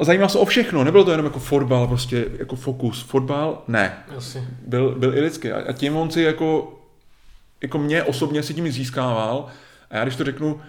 zajímal 0.00 0.28
se 0.28 0.38
o 0.38 0.44
všechno, 0.44 0.84
nebylo 0.84 1.04
to 1.04 1.10
jenom 1.10 1.26
jako 1.26 1.38
fotbal, 1.38 1.86
prostě 1.86 2.26
jako 2.38 2.56
fokus. 2.56 3.02
Fotbal, 3.02 3.62
ne. 3.68 4.04
Asi. 4.16 4.42
Byl, 4.66 4.94
byl 4.98 5.18
i 5.18 5.20
lidský. 5.20 5.52
A, 5.52 5.68
a 5.68 5.72
tím 5.72 5.96
on 5.96 6.10
si 6.10 6.22
jako, 6.22 6.78
jako 7.62 7.78
mě 7.78 8.02
osobně 8.02 8.42
si 8.42 8.54
tím 8.54 8.72
získával. 8.72 9.46
A 9.90 9.96
já 9.96 10.04
když 10.04 10.16
to 10.16 10.24
řeknu, 10.24 10.54
uh, 10.54 10.60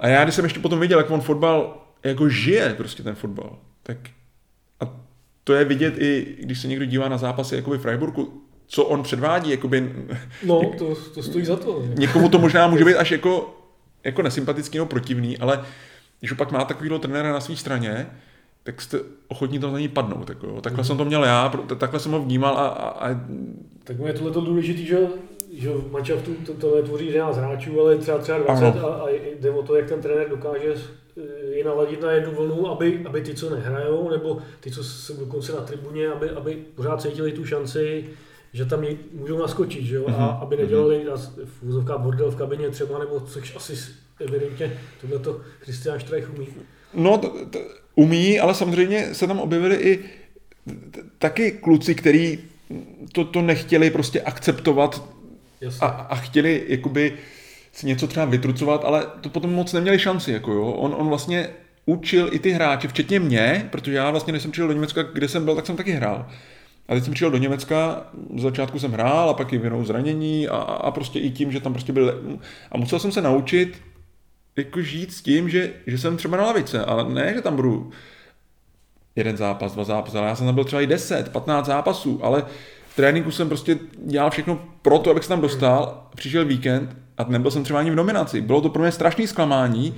a 0.00 0.08
já 0.08 0.24
když 0.24 0.34
jsem 0.34 0.44
ještě 0.44 0.60
potom 0.60 0.80
viděl, 0.80 0.98
jak 0.98 1.10
on 1.10 1.20
fotbal 1.20 1.86
jako 2.04 2.28
žije 2.28 2.74
prostě 2.74 3.02
ten 3.02 3.14
fotbal, 3.14 3.58
tak 3.82 3.96
a 4.80 4.96
to 5.44 5.52
je 5.52 5.64
vidět 5.64 5.98
i, 5.98 6.36
když 6.40 6.60
se 6.60 6.68
někdo 6.68 6.84
dívá 6.84 7.08
na 7.08 7.18
zápasy 7.18 7.56
jako 7.56 7.70
v 7.70 7.78
Freiburgu, 7.78 8.43
co 8.66 8.84
on 8.84 9.02
předvádí, 9.02 9.50
jakoby... 9.50 9.92
No, 10.44 10.60
to, 10.78 10.94
to 11.14 11.22
stojí 11.22 11.44
za 11.44 11.56
to. 11.56 11.82
Někomu 11.94 12.28
to 12.28 12.38
možná 12.38 12.66
může 12.66 12.84
být 12.84 12.96
až 12.96 13.10
jako, 13.10 13.56
jako 14.04 14.22
nesympatický 14.22 14.78
nebo 14.78 14.86
protivný, 14.86 15.38
ale 15.38 15.64
když 16.20 16.32
pak 16.32 16.52
má 16.52 16.64
takovýhle 16.64 16.98
trenéra 16.98 17.32
na 17.32 17.40
své 17.40 17.56
straně, 17.56 18.06
tak 18.62 18.80
jste 18.80 18.98
ochotní 19.28 19.58
to 19.58 19.70
za 19.70 19.78
ní 19.78 19.88
padnout. 19.88 20.28
Jako, 20.28 20.46
jo. 20.46 20.60
Takhle 20.60 20.80
mm. 20.80 20.84
jsem 20.84 20.96
to 20.96 21.04
měl 21.04 21.24
já, 21.24 21.52
takhle 21.78 22.00
jsem 22.00 22.12
ho 22.12 22.20
vnímal 22.20 22.58
a... 22.58 22.68
a, 22.68 23.08
a... 23.08 23.20
Tak 23.84 23.96
je 24.06 24.12
tohle 24.12 24.32
důležité, 24.32 24.82
že, 24.82 24.98
že 25.52 25.70
v 25.70 25.92
manšaftu 25.92 26.34
to, 26.34 26.54
to 26.54 26.76
netvoří 26.76 27.06
11 27.06 27.36
hráčů, 27.36 27.80
ale 27.80 27.96
třeba 27.96 28.18
třeba 28.18 28.38
20 28.38 28.64
a, 28.64 28.86
a, 28.86 29.08
jde 29.40 29.50
o 29.50 29.62
to, 29.62 29.76
jak 29.76 29.88
ten 29.88 30.02
trenér 30.02 30.28
dokáže 30.28 30.74
je 31.50 31.64
naladit 31.64 32.02
na 32.02 32.10
jednu 32.10 32.34
vlnu, 32.34 32.68
aby, 32.68 33.02
aby 33.06 33.20
ty, 33.20 33.34
co 33.34 33.50
nehrajou, 33.50 34.10
nebo 34.10 34.38
ty, 34.60 34.70
co 34.70 34.84
jsou 34.84 35.16
dokonce 35.16 35.52
na 35.52 35.60
tribuně, 35.60 36.08
aby, 36.08 36.30
aby 36.30 36.54
pořád 36.74 37.02
cítili 37.02 37.32
tu 37.32 37.44
šanci 37.46 38.04
že 38.54 38.64
tam 38.64 38.84
můžou 39.12 39.38
naskočit, 39.38 39.84
že 39.84 39.94
jo? 39.94 40.04
Mm-hmm. 40.04 40.22
a 40.22 40.32
mhm. 40.32 40.42
aby 40.42 40.56
nedělali 40.56 41.06
v 41.44 41.62
úzovkách 41.62 42.00
bordel 42.00 42.30
v 42.30 42.36
kabině 42.36 42.68
třeba, 42.68 42.98
nebo 42.98 43.20
což 43.20 43.56
asi 43.56 43.74
evidentně 44.20 44.72
tohle 45.00 45.18
to 45.18 45.40
Christian 45.60 46.00
Streich 46.00 46.34
umí. 46.36 46.46
No, 46.94 47.18
to, 47.18 47.46
to, 47.50 47.58
umí, 47.94 48.40
ale 48.40 48.54
samozřejmě 48.54 49.14
se 49.14 49.26
tam 49.26 49.40
objevili 49.40 49.76
i 49.76 50.04
taky 51.18 51.50
kluci, 51.50 51.94
kteří 51.94 52.38
to, 53.12 53.24
to 53.24 53.42
nechtěli 53.42 53.90
prostě 53.90 54.20
akceptovat 54.20 55.02
a, 55.80 55.86
a 55.86 56.14
chtěli 56.14 56.64
jakoby 56.68 57.18
si 57.72 57.86
něco 57.86 58.06
třeba 58.06 58.26
vytrucovat, 58.26 58.84
ale 58.84 59.06
to 59.20 59.28
potom 59.28 59.52
moc 59.52 59.72
neměli 59.72 59.98
šanci. 59.98 60.32
Jako 60.32 60.52
jo. 60.52 60.66
On, 60.66 60.94
on 60.98 61.08
vlastně 61.08 61.48
učil 61.86 62.28
i 62.32 62.38
ty 62.38 62.50
hráče, 62.50 62.88
včetně 62.88 63.20
mě, 63.20 63.68
protože 63.72 63.96
já 63.96 64.10
vlastně, 64.10 64.32
než 64.32 64.42
jsem 64.42 64.50
přijel 64.50 64.68
do 64.68 64.74
Německa, 64.74 65.02
kde 65.02 65.28
jsem 65.28 65.44
byl, 65.44 65.54
tak 65.54 65.66
jsem 65.66 65.76
taky 65.76 65.92
hrál. 65.92 66.26
A 66.88 66.94
teď 66.94 67.04
jsem 67.04 67.14
přijel 67.14 67.30
do 67.30 67.38
Německa, 67.38 68.06
z 68.36 68.42
začátku 68.42 68.78
jsem 68.78 68.92
hrál 68.92 69.30
a 69.30 69.34
pak 69.34 69.52
i 69.52 69.58
vinou 69.58 69.84
zranění 69.84 70.48
a, 70.48 70.56
a 70.56 70.90
prostě 70.90 71.18
i 71.18 71.30
tím, 71.30 71.52
že 71.52 71.60
tam 71.60 71.72
prostě 71.72 71.92
byl... 71.92 72.38
A 72.72 72.78
musel 72.78 72.98
jsem 72.98 73.12
se 73.12 73.22
naučit 73.22 73.82
jako 74.56 74.82
žít 74.82 75.12
s 75.12 75.22
tím, 75.22 75.48
že, 75.48 75.72
že 75.86 75.98
jsem 75.98 76.16
třeba 76.16 76.36
na 76.36 76.44
lavice, 76.44 76.84
ale 76.84 77.14
ne, 77.14 77.34
že 77.34 77.40
tam 77.40 77.56
budu 77.56 77.90
jeden 79.16 79.36
zápas, 79.36 79.72
dva 79.72 79.84
zápasy, 79.84 80.18
ale 80.18 80.28
já 80.28 80.36
jsem 80.36 80.46
tam 80.46 80.54
byl 80.54 80.64
třeba 80.64 80.82
i 80.82 80.86
10, 80.86 81.28
15 81.28 81.66
zápasů, 81.66 82.20
ale 82.22 82.44
v 82.88 82.96
tréninku 82.96 83.30
jsem 83.30 83.48
prostě 83.48 83.78
dělal 84.06 84.30
všechno 84.30 84.60
pro 84.82 84.98
to, 84.98 85.10
abych 85.10 85.22
se 85.22 85.28
tam 85.28 85.40
dostal, 85.40 86.08
přišel 86.16 86.44
víkend 86.44 86.96
a 87.18 87.24
nebyl 87.24 87.50
jsem 87.50 87.64
třeba 87.64 87.78
ani 87.78 87.90
v 87.90 87.94
nominaci. 87.94 88.40
Bylo 88.40 88.60
to 88.60 88.68
pro 88.68 88.82
mě 88.82 88.92
strašný 88.92 89.26
zklamání, 89.26 89.94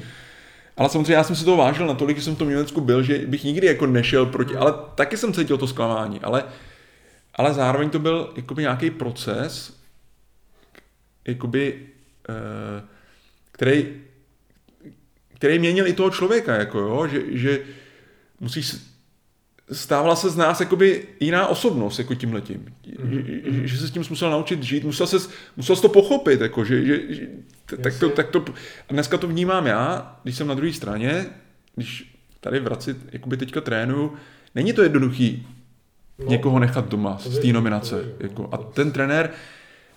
ale 0.77 0.89
samozřejmě 0.89 1.15
já 1.15 1.25
jsem 1.25 1.37
si 1.37 1.45
to 1.45 1.57
vážil 1.57 1.87
natolik, 1.87 2.17
že 2.17 2.23
jsem 2.23 2.35
v 2.35 2.39
tom 2.39 2.49
Německu 2.49 2.81
byl, 2.81 3.03
že 3.03 3.19
bych 3.19 3.45
nikdy 3.45 3.67
jako 3.67 3.87
nešel 3.87 4.27
proti, 4.27 4.57
ale 4.57 4.75
taky 4.95 5.17
jsem 5.17 5.33
cítil 5.33 5.59
to 5.59 5.67
zklamání, 5.67 6.21
ale 6.21 6.45
ale 7.37 7.55
zároveň 7.55 7.91
to 7.91 7.99
byl 7.99 8.33
jakoby 8.37 8.63
nějaký 8.63 8.91
proces, 8.91 9.81
jakoby, 11.29 11.87
eh, 12.29 12.83
který, 13.53 14.03
který 15.35 15.59
měnil 15.59 15.87
i 15.87 15.93
toho 15.93 16.11
člověka, 16.11 16.55
jako 16.55 16.79
jo, 16.79 17.07
že, 17.07 17.23
že 17.29 17.61
musíš 18.41 18.77
stávala 19.73 20.17
se 20.17 20.31
z 20.31 20.37
nás 20.37 20.61
jakoby 20.61 21.09
jiná 21.21 21.47
osobnost 21.47 21.99
jako 21.99 22.15
tím 22.15 22.33
letím. 22.33 22.67
Mm-hmm. 22.87 23.63
Že, 23.63 23.69
že 23.69 23.79
se 23.79 23.89
s 23.89 23.91
tím 23.91 24.03
musel 24.11 24.31
naučit 24.31 24.63
žít, 24.63 24.85
musel 24.85 25.07
se, 25.07 25.29
musel 25.57 25.77
to 25.77 25.89
pochopit, 25.89 26.41
jako, 26.41 26.65
že, 26.65 26.87
že, 26.87 27.15
že 27.15 27.27
tak, 27.83 27.99
to, 27.99 28.09
tak 28.09 28.31
to, 28.31 28.45
a 28.89 28.93
dneska 28.93 29.19
to 29.19 29.29
vnímám 29.29 29.67
já, 29.67 30.17
když 30.23 30.37
jsem 30.37 30.47
na 30.47 30.55
druhé 30.55 30.73
straně, 30.73 31.27
když 31.75 32.17
tady 32.41 32.61
v 32.61 32.67
Raci 32.67 32.97
jakoby 33.13 33.37
teďka 33.37 33.61
trénuju, 33.61 34.13
není 34.55 34.73
to 34.73 34.83
jednoduchý 34.83 35.47
no, 36.19 36.27
někoho 36.31 36.59
nechat 36.59 36.89
doma 36.89 37.19
z 37.19 37.39
té 37.39 37.47
nominace. 37.47 38.05
Jako. 38.21 38.49
A 38.53 38.57
ten 38.57 38.93
trenér, 38.93 39.31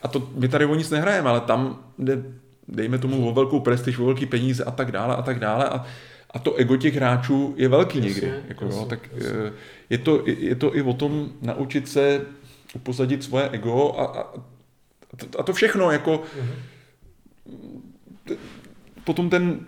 a 0.04 0.08
to 0.08 0.30
my 0.36 0.48
tady 0.48 0.66
o 0.66 0.76
nic 0.76 0.90
nehrajeme, 0.90 1.30
ale 1.30 1.42
tam 1.42 1.84
jde, 1.98 2.24
dejme 2.68 2.98
tomu 2.98 3.30
o 3.30 3.34
velkou 3.34 3.60
prestiž, 3.60 4.00
o 4.00 4.06
velký 4.06 4.26
peníze 4.26 4.64
a 4.64 4.72
tak 4.72 4.92
dále 4.92 5.16
a 5.16 5.22
tak 5.22 5.40
dále. 5.40 5.70
A, 5.70 5.86
a 6.32 6.40
to 6.40 6.56
ego 6.56 6.78
těch 6.78 6.96
hráčů 6.96 7.54
je 7.58 7.68
velký 7.68 7.98
jasně, 7.98 8.10
někdy. 8.10 8.34
Jako, 8.48 8.66
jasně, 8.66 8.80
jo, 8.80 8.86
tak 8.86 9.10
jasně. 9.14 9.30
Eh, 9.48 9.52
je, 9.90 9.98
to, 9.98 10.24
je 10.26 10.56
to 10.56 10.76
i 10.76 10.82
o 10.82 10.94
tom 10.94 11.30
naučit 11.42 11.88
se 11.88 12.22
upozadit 12.76 13.24
svoje 13.24 13.50
ego 13.50 13.96
a, 13.98 14.06
a, 14.06 14.34
a 15.40 15.44
to 15.44 15.54
všechno 15.54 15.92
jako 15.92 16.24
uh-huh. 18.28 18.38
potom 19.04 19.30
ten, 19.30 19.60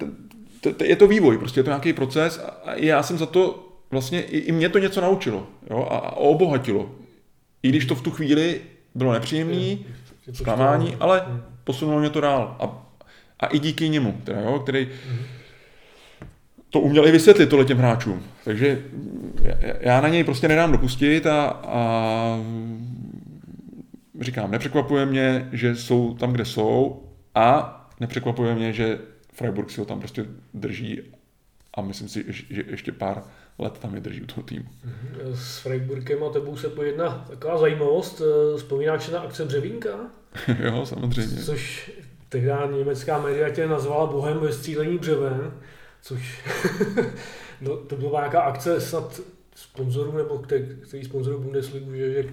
ten, 0.62 0.76
je 0.84 0.96
to 0.96 1.08
vývoj, 1.08 1.38
prostě 1.38 1.60
je 1.60 1.64
to 1.64 1.70
nějaký 1.70 1.94
proces 1.94 2.38
a 2.66 2.74
já 2.76 3.04
jsem 3.04 3.18
za 3.18 3.26
to 3.26 3.71
vlastně 3.92 4.22
i, 4.22 4.38
i 4.38 4.52
mě 4.52 4.70
to 4.70 4.80
něco 4.80 5.02
naučilo 5.02 5.48
jo, 5.70 5.88
a, 5.92 5.98
a 5.98 6.16
obohatilo. 6.16 6.92
I 7.64 7.70
když 7.70 7.86
to 7.86 7.96
v 7.96 8.02
tu 8.02 8.12
chvíli 8.12 8.62
bylo 8.96 9.14
nepříjemné, 9.14 9.78
zklamání, 10.34 10.96
ale 11.00 11.42
posunulo 11.64 12.00
mě 12.00 12.10
to 12.10 12.22
dál. 12.22 12.56
A, 12.60 12.88
a 13.40 13.46
i 13.46 13.60
díky 13.60 13.90
němu, 13.90 14.22
teda, 14.24 14.42
jo, 14.42 14.60
který 14.60 14.90
to 16.70 16.80
uměl 16.80 17.08
i 17.08 17.12
vysvětlit 17.12 17.50
tohle 17.50 17.66
těm 17.66 17.78
hráčům. 17.78 18.24
Takže 18.44 18.84
já 19.80 20.02
na 20.02 20.10
něj 20.10 20.24
prostě 20.24 20.48
nedám 20.48 20.72
dopustit 20.72 21.26
a, 21.26 21.46
a 21.48 22.38
říkám, 24.22 24.52
nepřekvapuje 24.52 25.06
mě, 25.06 25.50
že 25.52 25.76
jsou 25.76 26.14
tam, 26.14 26.32
kde 26.32 26.46
jsou 26.46 27.04
a 27.36 27.78
nepřekvapuje 28.00 28.56
mě, 28.56 28.74
že 28.74 29.00
Freiburg 29.34 29.70
si 29.70 29.80
ho 29.80 29.86
tam 29.86 30.00
prostě 30.00 30.26
drží 30.54 31.02
a 31.74 31.82
myslím 31.82 32.10
si, 32.10 32.26
že 32.50 32.64
ještě 32.68 32.92
pár 32.92 33.24
let 33.62 33.80
tam 33.80 33.96
je 33.96 34.02
drží 34.02 34.22
u 34.22 34.26
toho 34.26 34.44
týmu. 34.44 34.66
Mhm. 34.84 35.36
S 35.36 35.58
Freiburgem 35.58 36.24
a 36.24 36.30
tebou 36.30 36.58
se 36.58 36.70
pojedná 36.70 37.26
taková 37.30 37.58
zajímavost. 37.58 38.22
Vzpomínáš 38.58 39.10
na 39.10 39.20
akce 39.20 39.46
Břevínka? 39.46 39.90
jo, 40.64 40.86
samozřejmě. 40.86 41.44
Což 41.44 41.92
tehdy 42.30 42.78
německá 42.78 43.20
média 43.20 43.50
tě 43.50 43.68
nazvala 43.68 44.06
bohem 44.06 44.40
ve 44.40 44.54
střílení 44.54 44.98
břeven, 44.98 45.52
což 46.02 46.42
no, 47.62 47.78
to 47.78 47.96
byla 47.96 48.20
nějaká 48.20 48.42
akce 48.42 48.82
snad 48.82 49.22
sponzorů, 49.56 50.18
nebo 50.18 50.38
který, 50.38 50.66
který 50.88 51.04
sponzorů 51.04 51.40
Bundesligu, 51.40 51.96
že, 51.96 52.14
že 52.14 52.24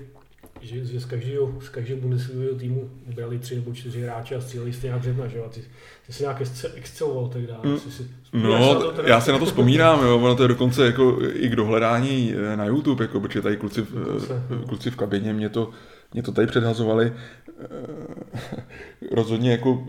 že, 0.61 0.85
že 0.85 1.01
z 1.01 1.05
každého, 1.05 1.53
z 1.61 1.69
každého 1.69 2.01
Bundesligového 2.01 2.55
týmu 2.55 2.91
brali 3.15 3.39
tři 3.39 3.55
nebo 3.55 3.75
čtyři 3.75 4.03
hráče 4.03 4.35
a 4.35 4.41
stříleli 4.41 4.73
stejná 4.73 4.99
břevna, 4.99 5.27
že 5.27 5.39
jo? 5.39 5.45
A 5.45 5.49
ty, 5.49 5.61
ty 6.07 6.13
jsi 6.13 6.23
nějak 6.23 6.43
exceloval 6.75 7.29
tehdy. 7.29 7.53
Mm. 7.65 7.79
Si, 7.79 8.07
no, 8.33 8.75
to, 8.75 8.93
teda... 8.93 9.09
já 9.09 9.21
si 9.21 9.33
na 9.33 9.39
to 9.39 9.47
vzpomínám, 9.47 10.05
jo, 10.05 10.19
ono 10.19 10.37
to 10.37 10.43
je 10.43 10.49
dokonce 10.49 10.87
jako 10.87 11.19
i 11.33 11.49
k 11.49 11.57
dohledání 11.57 12.35
eh, 12.53 12.57
na 12.57 12.65
YouTube, 12.65 13.05
jako, 13.05 13.21
protože 13.21 13.43
tady 13.43 13.57
kluci 13.57 13.83
v, 13.83 14.31
eh, 14.31 14.67
kluci 14.69 14.91
v 14.91 14.97
kabině 14.97 15.33
mě 15.33 15.49
to, 15.49 15.71
mě 16.13 16.23
to 16.23 16.33
tady 16.33 16.47
předhazovali. 16.47 17.13
Eh, 17.61 18.65
rozhodně 19.15 19.51
jako 19.51 19.87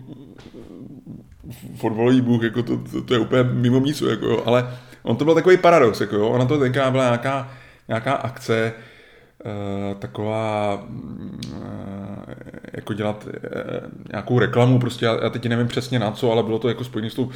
fotbalový 1.76 2.20
bůh, 2.20 2.42
jako 2.42 2.62
to, 2.62 2.76
to, 2.76 3.02
to, 3.02 3.14
je 3.14 3.20
úplně 3.20 3.42
mimo 3.42 3.80
mísu, 3.80 4.08
jako, 4.08 4.26
jo, 4.26 4.42
ale 4.46 4.78
on 5.02 5.16
to 5.16 5.24
byl 5.24 5.34
takový 5.34 5.56
paradox, 5.56 6.00
jako, 6.00 6.16
jo, 6.16 6.28
ona 6.28 6.44
to 6.44 6.58
tenkrát 6.58 6.90
byla 6.90 7.04
nějaká, 7.04 7.52
nějaká 7.88 8.12
akce, 8.12 8.72
taková 9.98 10.86
eh, 11.52 12.34
jako 12.72 12.92
dělat 12.92 13.28
eh, 13.34 13.80
nějakou 14.12 14.38
reklamu, 14.38 14.78
prostě 14.78 15.06
já 15.06 15.30
teď 15.30 15.46
nevím 15.46 15.68
přesně 15.68 15.98
na 15.98 16.10
co, 16.12 16.32
ale 16.32 16.42
bylo 16.42 16.58
to 16.58 16.68
jako 16.68 16.84
spojené 16.84 17.10
s 17.10 17.14
tou 17.14 17.30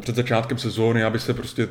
před 0.00 0.16
začátkem 0.16 0.58
sezóny, 0.58 1.04
aby 1.04 1.18
se 1.18 1.34
prostě 1.34 1.68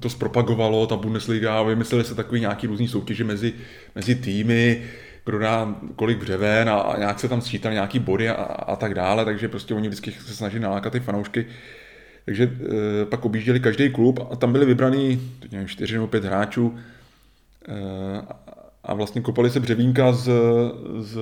to 0.00 0.10
zpropagovalo, 0.10 0.86
ta 0.86 0.96
Bundesliga, 0.96 1.62
vymysleli 1.62 2.04
se 2.04 2.14
takový 2.14 2.40
nějaký 2.40 2.66
různý 2.66 2.88
soutěže 2.88 3.24
mezi, 3.24 3.52
mezi 3.94 4.14
týmy, 4.14 4.82
kdo 5.24 5.38
dá 5.38 5.74
kolik 5.96 6.18
břeven 6.18 6.68
a, 6.68 6.74
a 6.80 6.98
nějak 6.98 7.20
se 7.20 7.28
tam 7.28 7.40
sčítal 7.40 7.72
nějaký 7.72 7.98
body 7.98 8.28
a, 8.28 8.34
a 8.42 8.76
tak 8.76 8.94
dále, 8.94 9.24
takže 9.24 9.48
prostě 9.48 9.74
oni 9.74 9.88
vždycky 9.88 10.12
se 10.12 10.34
snaží 10.34 10.58
nalákat 10.58 10.92
ty 10.92 11.00
fanoušky. 11.00 11.46
Takže 12.24 12.44
e, 13.02 13.04
pak 13.04 13.24
objížděli 13.24 13.60
každý 13.60 13.90
klub 13.90 14.28
a 14.32 14.36
tam 14.36 14.52
byli 14.52 14.66
vybraný, 14.66 15.32
nevím, 15.52 15.68
čtyři 15.68 15.94
nebo 15.94 16.06
pět 16.06 16.24
hráčů 16.24 16.76
e, 17.68 18.44
a 18.84 18.94
vlastně 18.94 19.20
kopali 19.20 19.50
se 19.50 19.60
břevínka 19.60 20.12
z, 20.12 20.30
z, 20.98 21.18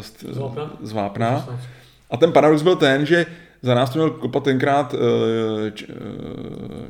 z, 0.00 0.26
z 0.82 0.92
vápna. 0.92 1.48
A 2.10 2.16
ten 2.16 2.32
paradox 2.32 2.62
byl 2.62 2.76
ten, 2.76 3.06
že 3.06 3.26
za 3.62 3.74
nás 3.74 3.90
to 3.90 3.98
měl 3.98 4.10
kopat 4.10 4.44
tenkrát 4.44 4.94
uh, 4.94 5.00
č, 5.74 5.86
uh, 5.86 5.94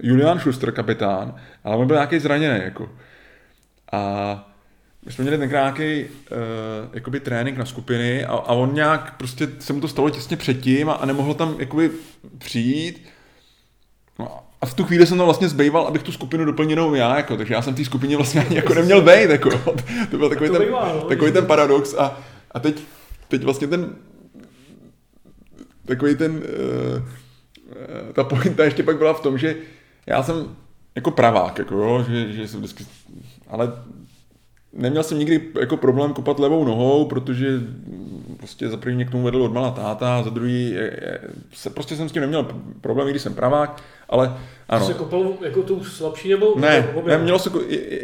Julian 0.03 0.39
Schuster, 0.39 0.73
kapitán, 0.73 1.35
ale 1.65 1.77
on 1.77 1.87
byl 1.87 1.97
nějaký 1.97 2.19
zraněný. 2.19 2.61
Jako. 2.65 2.91
A 3.93 4.53
my 5.07 5.13
jsme 5.13 5.23
měli 5.23 5.39
tenkrát 5.39 5.79
nějaký 5.79 6.05
uh, 6.05 6.09
jakoby 6.93 7.21
trénink 7.21 7.59
na 7.59 7.65
skupiny 7.65 8.25
a, 8.25 8.33
a 8.33 8.53
on 8.53 8.75
nějak 8.75 9.17
prostě 9.17 9.49
se 9.59 9.73
mu 9.73 9.81
to 9.81 9.89
stalo 9.89 10.11
těsně 10.11 10.37
předtím 10.37 10.91
a, 10.91 10.93
a 10.93 11.07
nemohl 11.07 11.35
tam 11.35 11.57
jakoby 11.59 11.91
přijít. 12.39 13.09
No, 14.19 14.41
a 14.61 14.67
v 14.67 14.75
tu 14.75 14.85
chvíli 14.85 15.07
jsem 15.07 15.19
tam 15.19 15.25
vlastně 15.25 15.49
zbýval, 15.49 15.87
abych 15.87 16.03
tu 16.03 16.13
skupinu 16.13 16.45
doplnil 16.45 16.95
já, 16.95 17.17
jako, 17.17 17.37
takže 17.37 17.55
já 17.55 17.63
jsem 17.63 17.75
v 17.75 17.77
té 17.77 17.85
skupině 17.85 18.17
vlastně 18.17 18.41
ani 18.41 18.57
jako 18.57 18.75
neměl 18.75 19.03
být, 19.03 19.31
jako, 19.31 19.51
to 20.11 20.19
byl 20.19 20.29
takový, 20.29 20.51
ten, 20.51 20.63
no, 20.71 21.01
takový 21.09 21.33
ten 21.33 21.47
paradox 21.47 21.95
a, 21.95 22.21
a 22.53 22.61
teď, 22.61 22.83
teď 23.29 23.45
vlastně 23.45 23.67
ten 23.67 23.95
takový 25.87 26.17
ten 26.17 26.33
uh, 26.33 27.03
ta 28.13 28.25
pointa 28.25 28.65
ještě 28.65 28.83
pak 28.83 28.99
byla 28.99 29.13
v 29.13 29.21
tom, 29.21 29.39
že 29.39 29.57
já 30.07 30.23
jsem 30.23 30.57
jako 30.95 31.11
pravák, 31.11 31.59
jako 31.59 31.75
jo, 31.75 32.05
že, 32.09 32.33
že 32.33 32.49
jsem 32.49 32.61
vždycky, 32.61 32.87
ale 33.49 33.73
neměl 34.73 35.03
jsem 35.03 35.19
nikdy 35.19 35.49
jako 35.61 35.77
problém 35.77 36.13
kopat 36.13 36.39
levou 36.39 36.65
nohou, 36.65 37.05
protože 37.05 37.61
prostě 38.37 38.69
za 38.69 38.77
první 38.77 38.97
mě 38.97 39.05
k 39.05 39.11
tomu 39.11 39.25
vedl 39.25 39.43
od 39.43 39.53
malá 39.53 39.71
táta, 39.71 40.19
a 40.19 40.23
za 40.23 40.31
druhý 40.31 40.71
je, 40.71 40.83
je, 40.83 41.21
se, 41.53 41.71
prostě 41.71 41.97
jsem 41.97 42.09
s 42.09 42.13
tím 42.13 42.23
neměl 42.23 42.63
problém, 42.81 43.09
když 43.09 43.23
jsem 43.23 43.35
pravák, 43.35 43.83
ale 44.09 44.37
ano. 44.69 44.87
Jsi 44.87 44.93
se 44.93 44.99
kopal 44.99 45.33
jako 45.41 45.63
tu 45.63 45.85
slabší 45.85 46.29
nebo? 46.29 46.55
Ne, 46.57 46.89
ne 47.07 47.19
mělo 47.19 47.39
se 47.39 47.51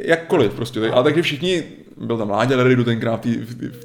jakkoliv 0.05 0.55
prostě, 0.55 0.91
ale 0.91 1.05
takže 1.05 1.23
všichni, 1.23 1.63
byl 1.97 2.19
tam 2.19 2.31
Láďa 2.31 2.57
Leridu 2.57 2.85
tenkrát 2.85 3.25
v 3.25 3.85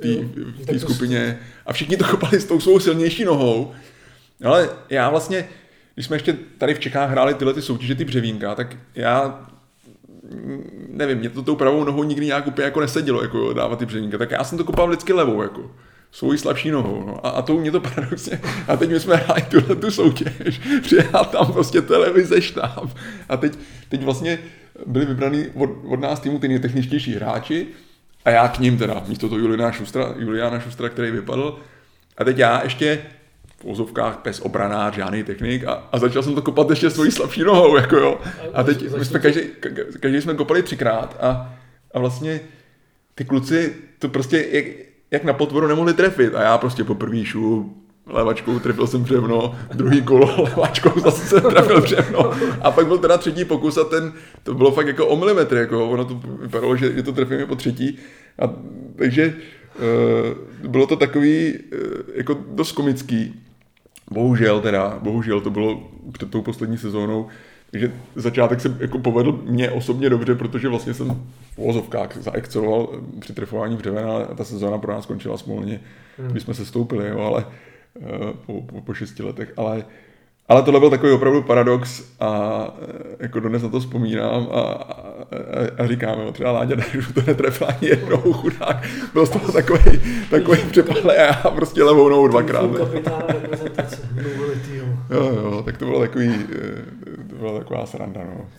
té 0.66 0.80
skupině 0.80 1.40
a 1.66 1.74
všichni 1.74 1.98
to 1.98 2.06
kopali 2.06 2.40
s 2.40 2.46
tou 2.46 2.60
svou 2.60 2.80
silnější 2.80 3.26
nohou, 3.26 3.72
ale 4.44 4.70
já 4.90 5.10
vlastně, 5.10 5.50
když 5.94 6.06
jsme 6.06 6.16
ještě 6.16 6.36
tady 6.58 6.74
v 6.74 6.80
Čechách 6.80 7.10
hráli 7.10 7.34
tyhle 7.34 7.54
ty 7.54 7.62
soutěže, 7.62 7.96
ty 7.96 8.06
břevínka, 8.06 8.56
tak 8.56 8.78
já 8.96 9.46
nevím, 10.88 11.18
mě 11.18 11.30
to 11.30 11.44
tou 11.44 11.56
pravou 11.56 11.84
nohou 11.84 12.04
nikdy 12.04 12.26
nějak 12.26 12.48
úplně 12.48 12.66
jako 12.66 12.80
nesedělo, 12.80 13.22
jako 13.22 13.54
dávat 13.54 13.80
ty 13.80 13.86
břevínka, 13.86 14.18
tak 14.18 14.32
já 14.32 14.44
jsem 14.44 14.58
to 14.58 14.64
kopal 14.64 14.88
vždycky 14.88 15.14
levou, 15.14 15.42
jako 15.42 15.72
svojí 16.12 16.38
slabší 16.38 16.72
nohou. 16.72 17.04
No. 17.08 17.28
A, 17.28 17.30
a 17.30 17.42
to 17.42 17.54
mě 17.54 17.72
to 17.72 17.80
paradoxně. 17.80 18.42
A 18.68 18.78
teď 18.78 18.90
my 18.90 19.00
jsme 19.00 19.16
hráli 19.16 19.42
tuhle 19.42 19.76
tu 19.76 19.92
soutěž, 19.92 20.62
přijel 20.82 21.26
tam 21.32 21.54
prostě 21.54 21.82
televize 21.82 22.42
štáb. 22.42 22.90
A 23.30 23.38
teď, 23.38 23.60
teď 23.90 24.04
vlastně 24.04 24.40
byli 24.86 25.06
vybraný 25.06 25.46
od, 25.56 25.70
od 25.88 26.00
nás 26.00 26.20
týmu 26.20 26.40
ty 26.40 26.48
nejtechničtější 26.48 27.16
hráči 27.16 27.68
a 28.26 28.30
já 28.30 28.48
k 28.48 28.60
ním 28.60 28.78
teda, 28.78 29.04
místo 29.08 29.30
toho 29.30 29.40
Juliana 29.40 29.72
Šustra, 29.72 30.14
Juliana 30.18 30.60
Šustra, 30.60 30.90
který 30.90 31.12
vypadl. 31.12 31.60
A 32.18 32.24
teď 32.24 32.38
já 32.38 32.64
ještě 32.64 33.02
v 33.58 33.66
ozovkách 33.66 34.22
bez 34.24 34.40
obranář, 34.40 34.96
žádný 34.96 35.24
technik 35.24 35.64
a, 35.64 35.88
a 35.92 36.00
začal 36.00 36.24
jsem 36.24 36.36
to 36.36 36.42
kopat 36.42 36.70
ještě 36.70 36.90
svojí 36.90 37.12
slabší 37.12 37.44
nohou, 37.44 37.78
jako 37.78 37.96
jo. 37.96 38.20
A 38.54 38.64
teď 38.64 38.98
my 38.98 39.06
jsme 39.06 39.20
každý, 39.20 39.42
každý 40.00 40.22
jsme 40.22 40.34
kopali 40.34 40.64
třikrát 40.64 41.18
a, 41.22 41.56
a 41.94 42.00
vlastně 42.00 42.40
ty 43.16 43.26
kluci 43.26 43.76
to 44.00 44.10
prostě, 44.10 44.48
jak, 44.52 44.66
jak 45.12 45.24
na 45.24 45.34
potvoru 45.34 45.68
nemohli 45.68 45.94
trefit. 45.94 46.36
A 46.36 46.42
já 46.42 46.58
prostě 46.58 46.84
po 46.84 46.96
první 46.96 47.26
šu 47.26 47.76
levačkou 48.10 48.60
trefil 48.60 48.88
jsem 48.88 49.04
břevno, 49.04 49.56
druhý 49.74 50.02
kolo 50.02 50.44
levačkou 50.44 51.00
zase 51.00 51.28
jsem 51.28 51.42
trefil 51.42 51.82
břevno. 51.82 52.32
A 52.62 52.72
pak 52.72 52.88
byl 52.88 52.98
teda 52.98 53.18
třetí 53.18 53.46
pokus 53.46 53.78
a 53.78 53.84
ten, 53.84 54.14
to 54.44 54.54
bylo 54.54 54.72
fakt 54.72 54.88
jako 54.88 55.08
o 55.08 55.16
milimetr, 55.16 55.58
jako 55.58 55.90
ono 55.90 56.06
to 56.06 56.22
vypadalo, 56.42 56.76
že, 56.76 56.94
že 56.94 57.04
to 57.04 57.12
trefíme 57.12 57.46
po 57.46 57.56
třetí. 57.56 57.98
A 58.40 58.54
takže 58.96 59.34
uh, 60.64 60.70
bylo 60.70 60.88
to 60.88 60.96
takový 60.96 61.54
uh, 61.54 61.80
jako 62.14 62.38
dost 62.52 62.72
komický. 62.72 63.36
Bohužel 64.12 64.62
teda, 64.62 65.00
bohužel 65.02 65.42
to 65.42 65.50
bylo 65.50 65.92
před 66.12 66.32
tou 66.32 66.42
poslední 66.42 66.78
sezónou, 66.78 67.28
takže 67.72 67.92
začátek 68.16 68.62
se 68.62 68.78
jako 68.80 69.00
povedl 69.00 69.40
mě 69.44 69.72
osobně 69.72 70.10
dobře, 70.10 70.36
protože 70.36 70.70
vlastně 70.70 70.94
jsem 70.94 71.24
v 71.54 71.58
vozovkách 71.58 72.18
zaexceloval 72.18 72.90
při 73.20 73.34
trefování 73.34 73.78
břeven, 73.78 74.06
ale 74.06 74.28
ta 74.38 74.44
sezóna 74.44 74.78
pro 74.78 74.94
nás 74.94 75.04
skončila 75.04 75.38
smolně, 75.38 75.80
hmm. 76.18 76.28
když 76.28 76.44
jsme 76.44 76.54
se 76.54 76.66
stoupili, 76.66 77.10
jo, 77.10 77.20
ale 77.20 77.46
eh, 78.02 78.08
po, 78.46 78.62
po, 78.62 78.82
po 78.82 78.94
šesti 78.94 79.24
letech, 79.24 79.54
ale 79.58 79.86
ale 80.50 80.64
tohle 80.64 80.80
byl 80.80 80.90
takový 80.90 81.12
opravdu 81.12 81.42
paradox 81.42 82.04
a 82.20 82.62
eh, 82.82 83.16
jako 83.20 83.40
dnes 83.40 83.64
na 83.64 83.70
to 83.70 83.80
vzpomínám 83.80 84.48
a, 84.52 84.60
a, 84.62 85.04
a 85.78 85.88
říkáme, 85.88 86.26
no, 86.26 86.32
třeba 86.32 86.52
Láďa 86.52 86.76
Dažu 86.94 87.14
to 87.14 87.22
netrefil 87.28 87.68
ani 87.68 87.88
jednou, 87.90 88.18
chudák. 88.18 88.84
Byl 89.14 89.26
z 89.26 89.30
toho 89.30 89.52
takový, 89.52 90.02
takový 90.30 90.58
přepadlý 90.72 91.12
a 91.12 91.22
já 91.22 91.34
prostě 91.34 91.84
levou 91.84 92.10
nohou 92.10 92.28
dvakrát. 92.28 92.70
Jo, 95.10 95.24
jo, 95.24 95.64
tak 95.66 95.78
to 95.78 95.86
bylo 95.86 96.00
takový, 96.00 96.30
eh, 96.30 97.26
to 97.30 97.36
byla 97.36 97.60
taková 97.60 97.86
sranda, 97.86 98.24
no. 98.24 98.50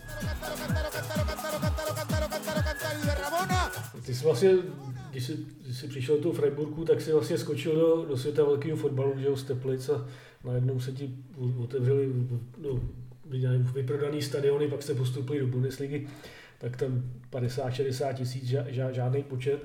Ty 4.06 4.14
jsi 4.14 4.24
vlastně, 4.24 4.50
když 5.10 5.24
jsi, 5.24 5.38
když 5.64 5.78
jsi 5.78 5.88
přišel 5.88 6.18
do 6.18 6.32
Freiburgu, 6.32 6.84
tak 6.84 7.00
jsi 7.00 7.12
vlastně 7.12 7.38
skočil 7.38 7.74
do, 7.74 8.04
do 8.08 8.16
světa 8.16 8.44
velkého 8.44 8.76
fotbalu, 8.76 9.12
že 9.18 9.26
jo, 9.26 9.36
z 9.36 9.44
Teplic 9.44 9.88
a 9.88 10.06
najednou 10.44 10.80
se 10.80 10.92
ti 10.92 11.10
otevřeli 11.62 12.12
no, 12.58 12.80
vyprodaný 13.74 14.22
stadiony, 14.22 14.68
pak 14.68 14.82
jste 14.82 14.94
postupili 14.94 15.40
do 15.40 15.46
Bundesligy, 15.46 16.08
tak 16.58 16.76
tam 16.76 17.02
50-60 17.32 18.14
tisíc, 18.14 18.54
žádný 18.90 19.22
počet. 19.22 19.64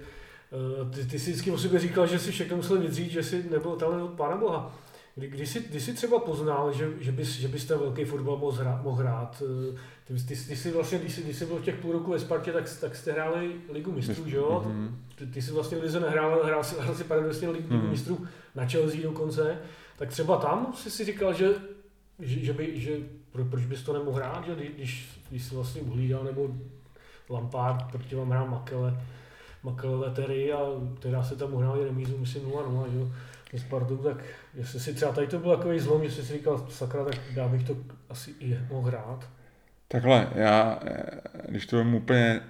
Eh, 0.51 0.95
ty, 0.95 1.05
ty 1.05 1.19
jsi 1.19 1.31
vždycky 1.31 1.51
o 1.51 1.57
sobě 1.57 1.79
říkal, 1.79 2.07
že 2.07 2.19
si 2.19 2.31
všechno 2.31 2.57
musel 2.57 2.81
vydřít, 2.81 3.11
že 3.11 3.23
jsi 3.23 3.45
nebyl 3.51 3.71
talent 3.71 4.03
od 4.03 4.11
Pána 4.11 4.37
Boha. 4.37 4.84
Kdy, 5.17 5.27
kdy, 5.27 5.47
jsi, 5.47 5.59
kdy 5.69 5.79
jsi 5.79 5.93
třeba 5.93 6.19
poznal, 6.19 6.73
že, 6.73 6.89
že, 6.99 7.11
bys, 7.11 7.35
že 7.35 7.47
bys 7.47 7.65
ten 7.65 7.79
velký 7.79 8.05
fotbal 8.05 8.37
mohl 8.37 8.57
hrát? 8.57 8.83
Mohl 8.83 8.95
hrát? 8.95 9.43
Eh, 9.71 9.77
ty, 10.07 10.13
ty, 10.13 10.35
ty 10.35 10.55
jsi 10.55 10.71
vlastně, 10.71 10.97
když 10.97 11.13
jsi, 11.13 11.23
když 11.23 11.37
jsi 11.37 11.45
byl 11.45 11.57
v 11.57 11.63
těch 11.63 11.75
půl 11.75 11.91
roku 11.91 12.11
ve 12.11 12.19
Spartě, 12.19 12.51
tak, 12.51 12.79
tak 12.79 12.95
jste 12.95 13.11
hráli 13.11 13.55
Ligu 13.73 13.91
mistrů, 13.91 14.29
že 14.29 14.37
jo? 14.37 14.63
Mm-hmm. 14.67 14.89
Ty, 15.15 15.25
ty 15.25 15.41
jsi 15.41 15.51
vlastně 15.51 15.77
v 15.77 15.81
Lize 15.81 15.99
nehrál, 15.99 16.43
hrál 16.43 16.63
si, 16.63 16.75
hrál 16.79 16.95
si 16.95 17.03
paradoxně 17.03 17.49
Ligu 17.49 17.69
mm-hmm. 17.69 17.89
mistrů 17.89 18.27
na 18.55 18.65
Chelsea 18.65 19.01
dokonce. 19.03 19.57
Tak 19.97 20.09
třeba 20.09 20.37
tam 20.37 20.73
jsi 20.75 20.91
si 20.91 21.05
říkal, 21.05 21.33
že, 21.33 21.49
že, 22.19 22.39
že, 22.39 22.53
by, 22.53 22.81
že 22.81 22.97
pro, 23.31 23.45
proč 23.45 23.65
bys 23.65 23.83
to 23.83 23.93
nemohl 23.93 24.17
hrát, 24.17 24.45
že 24.45 24.55
když, 24.55 25.19
když 25.29 25.43
jsi 25.43 25.55
vlastně 25.55 25.81
uhlídal, 25.81 26.23
nebo 26.23 26.55
Lampard 27.29 27.91
proti 27.91 28.15
vám 28.15 28.29
hrál 28.29 28.47
Makele, 28.47 29.01
makal 29.63 29.99
letery 29.99 30.53
a 30.53 30.59
teda 30.99 31.23
se 31.23 31.35
tam 31.35 31.53
uhráli 31.53 31.83
remízu, 31.83 32.17
myslím 32.17 32.43
0-0, 32.43 32.91
že 32.91 32.97
jo, 32.97 33.11
se 33.59 33.65
Spartou, 33.65 33.97
tak 33.97 34.23
jestli 34.53 34.79
si 34.79 34.93
třeba 34.93 35.11
tady 35.11 35.27
to 35.27 35.39
byl 35.39 35.57
takový 35.57 35.79
zlom, 35.79 36.03
že 36.03 36.11
jsi 36.11 36.23
si 36.23 36.33
říkal, 36.33 36.67
sakra, 36.69 37.05
tak 37.05 37.15
já 37.35 37.47
bych 37.47 37.63
to 37.63 37.77
asi 38.09 38.31
i 38.39 38.59
mohl 38.69 38.87
hrát. 38.87 39.29
Takhle, 39.87 40.29
já, 40.35 40.79
když 41.47 41.65
to 41.65 41.77
vím 41.77 41.93
úplně 41.93 42.41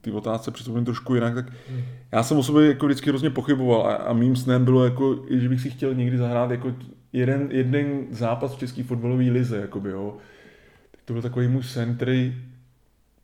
ty 0.00 0.10
otázce 0.10 0.50
přistupujeme 0.50 0.84
trošku 0.84 1.14
jinak, 1.14 1.34
tak 1.34 1.46
hmm. 1.70 1.82
já 2.12 2.22
jsem 2.22 2.38
o 2.38 2.42
sobě 2.42 2.68
jako 2.68 2.86
vždycky 2.86 3.10
hrozně 3.10 3.30
pochyboval 3.30 3.86
a, 3.86 3.94
a 3.94 4.12
mým 4.12 4.36
snem 4.36 4.64
bylo, 4.64 4.84
jako, 4.84 5.24
že 5.30 5.48
bych 5.48 5.60
si 5.60 5.70
chtěl 5.70 5.94
někdy 5.94 6.18
zahrát 6.18 6.50
jako 6.50 6.74
jeden, 7.12 7.48
jeden 7.50 8.06
zápas 8.10 8.54
v 8.54 8.58
české 8.58 8.82
fotbalové 8.82 9.24
lize, 9.24 9.56
jakoby, 9.56 9.90
jo. 9.90 10.16
Tak 10.90 11.00
to 11.04 11.12
byl 11.12 11.22
takový 11.22 11.48
můj 11.48 11.62
sen, 11.62 11.96
který 11.96 12.34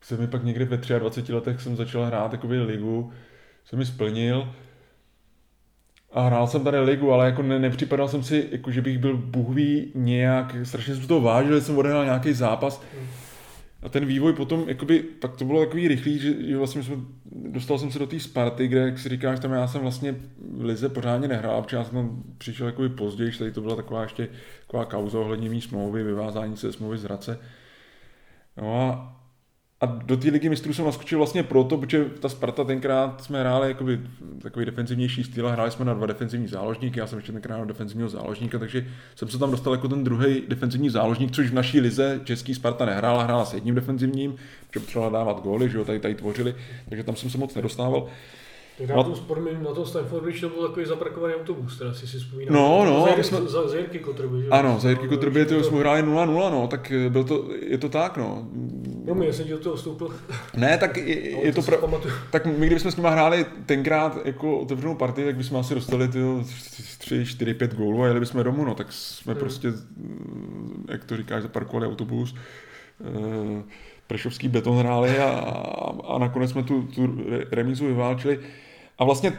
se 0.01 0.17
mi 0.17 0.27
pak 0.27 0.43
někdy 0.43 0.65
ve 0.65 0.77
23 0.77 1.33
letech 1.33 1.61
jsem 1.61 1.75
začal 1.75 2.05
hrát 2.05 2.31
jakoby 2.31 2.61
ligu, 2.61 3.11
jsem 3.65 3.79
mi 3.79 3.85
splnil 3.85 4.53
a 6.15 6.21
hrál 6.21 6.47
jsem 6.47 6.63
tady 6.63 6.79
ligu, 6.79 7.11
ale 7.11 7.25
jako 7.25 7.41
ne, 7.41 7.59
nepřipadal 7.59 8.07
jsem 8.07 8.23
si, 8.23 8.47
jako 8.51 8.71
že 8.71 8.81
bych 8.81 8.97
byl 8.97 9.17
buhví 9.17 9.91
nějak, 9.95 10.55
strašně 10.63 10.95
jsem 10.95 11.07
to 11.07 11.21
vážil, 11.21 11.55
že 11.55 11.61
jsem 11.61 11.77
odehrál 11.77 12.05
nějaký 12.05 12.33
zápas. 12.33 12.83
A 13.83 13.89
ten 13.89 14.05
vývoj 14.05 14.33
potom, 14.33 14.63
jakoby, 14.67 15.03
tak 15.19 15.35
to 15.37 15.45
bylo 15.45 15.65
takový 15.65 15.87
rychlý, 15.87 16.19
že, 16.19 16.47
že 16.47 16.57
vlastně 16.57 16.83
jsme, 16.83 16.95
dostal 17.25 17.77
jsem 17.77 17.91
se 17.91 17.99
do 17.99 18.07
té 18.07 18.19
Sparty, 18.19 18.67
kde, 18.67 18.79
jak 18.79 18.99
si 18.99 19.09
říkáš, 19.09 19.39
tam 19.39 19.51
já 19.51 19.67
jsem 19.67 19.81
vlastně 19.81 20.15
v 20.51 20.63
Lize 20.63 20.89
pořádně 20.89 21.27
nehrál, 21.27 21.61
protože 21.61 21.77
já 21.77 21.83
jsem 21.83 21.93
tam 21.93 22.23
přišel 22.37 22.67
jakoby 22.67 22.89
později, 22.89 23.31
tady 23.31 23.51
to 23.51 23.61
byla 23.61 23.75
taková 23.75 24.03
ještě 24.03 24.27
taková 24.67 24.85
kauza 24.85 25.19
ohledně 25.19 25.49
mý 25.49 25.61
smlouvy, 25.61 26.03
vyvázání 26.03 26.57
se 26.57 26.73
smlouvy 26.73 26.97
z 26.97 27.03
Hradce. 27.03 27.39
No 28.57 28.81
a 28.81 29.15
a 29.85 29.99
do 30.05 30.17
té 30.17 30.29
ligy 30.29 30.49
mistrů 30.49 30.73
jsem 30.73 30.85
naskočil 30.85 31.17
vlastně 31.17 31.43
proto, 31.43 31.77
protože 31.77 32.05
ta 32.19 32.29
Sparta 32.29 32.63
tenkrát 32.63 33.23
jsme 33.23 33.39
hráli 33.39 33.67
jakoby 33.67 34.01
takový 34.41 34.65
defenzivnější 34.65 35.23
styl, 35.23 35.49
hráli 35.49 35.71
jsme 35.71 35.85
na 35.85 35.93
dva 35.93 36.05
defenzivní 36.05 36.47
záložníky, 36.47 36.99
já 36.99 37.07
jsem 37.07 37.19
ještě 37.19 37.31
tenkrát 37.31 37.57
na 37.57 37.65
defenzivního 37.65 38.09
záložníka, 38.09 38.59
takže 38.59 38.87
jsem 39.15 39.27
se 39.27 39.39
tam 39.39 39.51
dostal 39.51 39.73
jako 39.73 39.87
ten 39.87 40.03
druhý 40.03 40.43
defenzivní 40.47 40.89
záložník, 40.89 41.31
což 41.31 41.49
v 41.49 41.53
naší 41.53 41.79
lize 41.79 42.21
český 42.23 42.55
Sparta 42.55 42.85
nehrála, 42.85 43.23
hrála 43.23 43.45
s 43.45 43.53
jedním 43.53 43.75
defenzivním, 43.75 44.35
protože 44.67 44.79
potřebovala 44.79 45.19
dávat 45.19 45.43
góly, 45.43 45.69
že 45.69 45.77
jo, 45.77 45.85
tady, 45.85 45.99
tady 45.99 46.15
tvořili, 46.15 46.55
takže 46.89 47.03
tam 47.03 47.15
jsem 47.15 47.29
se 47.29 47.37
moc 47.37 47.55
nedostával. 47.55 48.07
Tak 48.77 48.87
na, 48.89 48.95
no, 48.95 49.15
sport, 49.15 49.41
na 49.61 49.73
to 49.73 49.85
Stanford 49.85 50.23
Bridge 50.23 50.41
to 50.41 50.49
byl 50.49 50.67
takový 50.67 50.85
zaparkovaný 50.85 51.33
autobus, 51.33 51.77
teda 51.77 51.93
si 51.93 52.07
si 52.07 52.17
vzpomínám. 52.17 52.55
No, 52.55 52.85
no. 52.85 53.07
Za, 53.17 53.23
jsme... 53.23 53.41
za, 53.41 53.67
za 53.67 53.77
Jirky 53.77 53.99
Kotrby, 53.99 54.41
že? 54.41 54.49
Ano, 54.49 54.79
za 54.79 54.89
Jirky 54.89 55.07
Kotrby 55.07 55.45
to 55.45 55.63
jsme 55.63 55.79
hráli 55.79 56.03
0-0, 56.03 56.51
no, 56.51 56.67
tak 56.67 56.91
byl 57.09 57.23
to, 57.23 57.45
je 57.61 57.77
to 57.77 57.89
tak, 57.89 58.17
no. 58.17 58.47
No, 59.05 59.15
my 59.15 59.33
jsem 59.33 59.45
ti 59.45 59.51
do 59.51 59.59
toho 59.59 59.75
vstoupil. 59.75 60.15
Ne, 60.55 60.77
tak 60.77 60.97
je, 60.97 61.45
je 61.45 61.53
to, 61.53 61.61
pra... 61.61 61.77
Tak 62.31 62.45
my, 62.45 62.67
kdybychom 62.67 62.91
s 62.91 62.95
nimi 62.95 63.09
hráli 63.11 63.45
tenkrát 63.65 64.25
jako 64.25 64.59
otevřenou 64.59 64.95
partii, 64.95 65.25
tak 65.25 65.35
bychom 65.35 65.59
asi 65.59 65.75
dostali 65.75 66.07
ty 66.07 66.19
3, 66.97 67.25
4, 67.25 67.53
5 67.53 67.75
gólů 67.75 68.03
a 68.03 68.07
jeli 68.07 68.19
bychom 68.19 68.43
domů, 68.43 68.65
no, 68.65 68.75
tak 68.75 68.87
jsme 68.89 69.33
hmm. 69.33 69.39
prostě, 69.39 69.67
jak 70.89 71.03
to 71.03 71.17
říkáš, 71.17 71.43
zaparkovali 71.43 71.87
autobus. 71.87 72.35
Uh, 72.99 73.61
prešovský 74.07 74.47
beton 74.47 74.77
hráli 74.77 75.19
a, 75.19 75.29
a, 75.29 76.13
a 76.13 76.17
nakonec 76.17 76.51
jsme 76.51 76.63
tu, 76.63 76.81
tu 76.81 77.17
remízu 77.51 77.85
vyválčili. 77.85 78.39
A 78.97 79.03
vlastně 79.03 79.33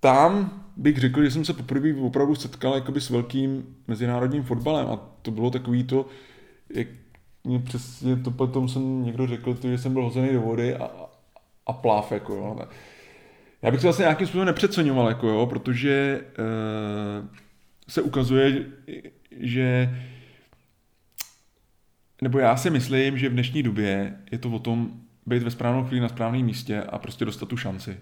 tam 0.00 0.62
bych 0.76 0.98
řekl, 0.98 1.24
že 1.24 1.30
jsem 1.30 1.44
se 1.44 1.52
poprvé 1.52 1.94
opravdu 1.94 2.34
setkal 2.34 2.74
jakoby 2.74 3.00
s 3.00 3.10
velkým 3.10 3.76
mezinárodním 3.88 4.42
fotbalem 4.42 4.86
a 4.86 4.96
to 5.22 5.30
bylo 5.30 5.50
takový 5.50 5.84
to, 5.84 6.06
jak 6.74 6.88
mě 7.44 7.58
přesně 7.58 8.16
to 8.16 8.30
potom 8.30 8.68
jsem 8.68 9.04
někdo 9.04 9.26
řekl, 9.26 9.54
to, 9.54 9.68
že 9.68 9.78
jsem 9.78 9.92
byl 9.92 10.02
hozený 10.02 10.32
do 10.32 10.40
vody 10.40 10.76
a, 10.76 10.90
a 11.66 11.72
pláv, 11.72 12.12
jako 12.12 12.34
jo. 12.34 12.58
Já 13.62 13.70
bych 13.70 13.80
to 13.80 13.86
vlastně 13.86 14.02
nějakým 14.02 14.26
způsobem 14.26 14.46
nepřeceňoval, 14.46 15.08
jako 15.08 15.28
jo, 15.28 15.46
protože 15.46 16.20
e, 16.38 16.42
se 17.88 18.02
ukazuje, 18.02 18.66
že 19.40 19.98
nebo 22.22 22.38
já 22.38 22.56
si 22.56 22.70
myslím, 22.70 23.18
že 23.18 23.28
v 23.28 23.32
dnešní 23.32 23.62
době 23.62 24.18
je 24.30 24.38
to 24.38 24.50
o 24.50 24.58
tom 24.58 24.90
být 25.26 25.42
ve 25.42 25.50
správnou 25.50 25.84
chvíli 25.84 26.00
na 26.00 26.08
správném 26.08 26.42
místě 26.42 26.82
a 26.82 26.98
prostě 26.98 27.24
dostat 27.24 27.48
tu 27.48 27.56
šanci. 27.56 27.96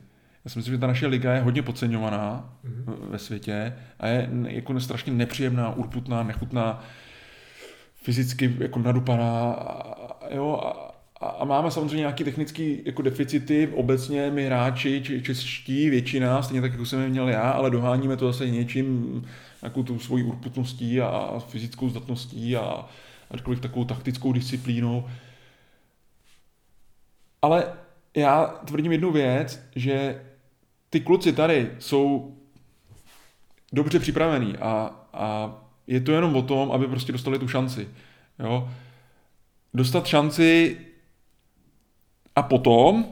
Já 0.45 0.51
si 0.51 0.59
myslím, 0.59 0.75
že 0.75 0.81
ta 0.81 0.87
naše 0.87 1.07
liga 1.07 1.35
je 1.35 1.41
hodně 1.41 1.63
podceňovaná 1.63 2.55
mm-hmm. 2.65 3.11
ve 3.11 3.19
světě 3.19 3.75
a 4.01 4.07
je 4.07 4.31
jako 4.47 4.81
strašně 4.81 5.13
nepříjemná, 5.13 5.75
urputná, 5.75 6.23
nechutná, 6.23 6.85
fyzicky 8.03 8.57
jako 8.59 8.79
nadupaná. 8.79 9.57
Jo, 10.31 10.61
a, 11.21 11.27
a 11.27 11.45
máme 11.45 11.71
samozřejmě 11.71 11.97
nějaké 11.97 12.25
technické 12.25 12.77
jako 12.85 13.03
deficity, 13.03 13.69
obecně 13.75 14.31
my 14.31 14.47
hráči, 14.47 15.23
čeští, 15.23 15.91
většina, 15.91 16.43
stejně 16.43 16.61
tak, 16.61 16.73
jako 16.73 16.87
jsem 16.87 17.01
je 17.01 17.09
měl 17.09 17.29
já, 17.29 17.51
ale 17.51 17.71
doháníme 17.71 18.17
to 18.17 18.33
zase 18.33 18.51
něčím, 18.51 19.23
nějakou 19.63 19.83
tu 19.83 19.99
svojí 19.99 20.25
urputností 20.25 21.01
a 21.01 21.39
fyzickou 21.49 21.89
zdatností 21.89 22.57
a, 22.57 22.89
a 23.31 23.37
takovou 23.61 23.85
taktickou 23.85 24.33
disciplínou. 24.33 25.05
Ale 27.43 27.73
já 28.17 28.47
tvrdím 28.47 28.93
jednu 28.93 29.13
věc, 29.13 29.63
že 29.77 30.23
ty 30.91 31.01
kluci 31.01 31.33
tady 31.33 31.71
jsou 31.79 32.37
dobře 33.73 33.99
připravený 33.99 34.57
a, 34.57 34.91
a 35.13 35.59
je 35.87 36.01
to 36.01 36.13
jenom 36.13 36.37
o 36.37 36.43
tom, 36.43 36.73
aby 36.73 36.87
prostě 36.87 37.13
dostali 37.13 37.39
tu 37.39 37.49
šanci. 37.49 37.89
Jo? 38.39 38.71
Dostat 39.75 40.07
šanci 40.07 40.77
a 42.37 42.43
potom, 42.43 43.05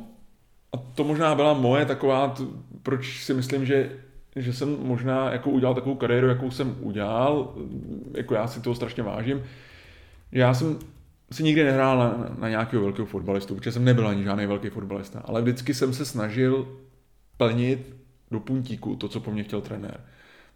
a 0.73 0.77
to 0.77 1.05
možná 1.05 1.35
byla 1.35 1.55
moje 1.55 1.87
taková, 1.87 2.35
proč 2.83 3.25
si 3.25 3.35
myslím, 3.35 3.67
že, 3.67 3.93
že 4.37 4.53
jsem 4.53 4.77
možná 4.83 5.33
jako 5.33 5.51
udělal 5.51 5.75
takovou 5.75 5.95
kariéru, 5.95 6.29
jakou 6.29 6.51
jsem 6.51 6.77
udělal, 6.81 7.55
jako 8.15 8.35
já 8.35 8.47
si 8.47 8.61
toho 8.61 8.75
strašně 8.75 9.03
vážím, 9.03 9.43
já 10.33 10.55
jsem 10.55 10.79
si 11.33 11.43
nikdy 11.43 11.65
nehrál 11.65 11.99
na, 11.99 12.37
na 12.39 12.49
nějakého 12.49 12.83
velkého 12.83 13.07
fotbalistu, 13.07 13.55
protože 13.55 13.73
jsem 13.73 13.85
nebyl 13.85 14.09
ani 14.09 14.25
žádný 14.25 14.47
velký 14.47 14.69
fotbalista, 14.69 15.23
ale 15.25 15.43
vždycky 15.43 15.75
jsem 15.75 15.95
se 15.95 16.05
snažil 16.05 16.79
plnit 17.37 17.97
do 18.31 18.41
puntíku 18.41 18.97
to, 18.97 19.09
co 19.09 19.21
po 19.21 19.31
mně 19.31 19.43
chtěl 19.43 19.61
trenér. 19.61 20.01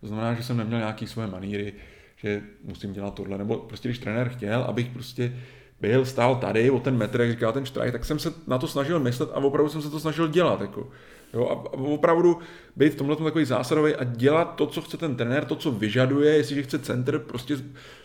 To 0.00 0.06
znamená, 0.06 0.34
že 0.34 0.42
jsem 0.42 0.56
neměl 0.56 0.78
nějaký 0.78 1.06
své 1.06 1.26
maníry, 1.26 1.72
že 2.16 2.42
musím 2.64 2.92
dělat 2.92 3.14
tohle, 3.14 3.38
nebo 3.38 3.56
prostě 3.56 3.88
když 3.88 3.98
trenér 3.98 4.28
chtěl, 4.28 4.62
abych 4.62 4.88
prostě 4.88 5.32
byl, 5.80 6.04
stál 6.04 6.36
tady 6.36 6.70
o 6.70 6.80
ten 6.80 6.96
metr, 6.96 7.20
jak 7.20 7.30
říkal 7.30 7.52
ten 7.52 7.66
štrajk, 7.66 7.92
tak 7.92 8.04
jsem 8.04 8.18
se 8.18 8.32
na 8.46 8.58
to 8.58 8.68
snažil 8.68 9.00
myslet 9.00 9.30
a 9.32 9.36
opravdu 9.36 9.70
jsem 9.70 9.82
se 9.82 9.90
to 9.90 10.00
snažil 10.00 10.28
dělat. 10.28 10.60
Jako. 10.60 10.88
Jo, 11.34 11.48
a 11.48 11.72
opravdu 11.72 12.38
být 12.76 12.92
v 12.92 12.96
tomhle 12.96 13.16
takový 13.16 13.44
zásadový 13.44 13.94
a 13.94 14.04
dělat 14.04 14.54
to, 14.54 14.66
co 14.66 14.82
chce 14.82 14.96
ten 14.96 15.16
trenér, 15.16 15.44
to, 15.44 15.56
co 15.56 15.72
vyžaduje, 15.72 16.36
jestliže 16.36 16.62
chce 16.62 16.78
center 16.78 17.18
prostě 17.18 17.56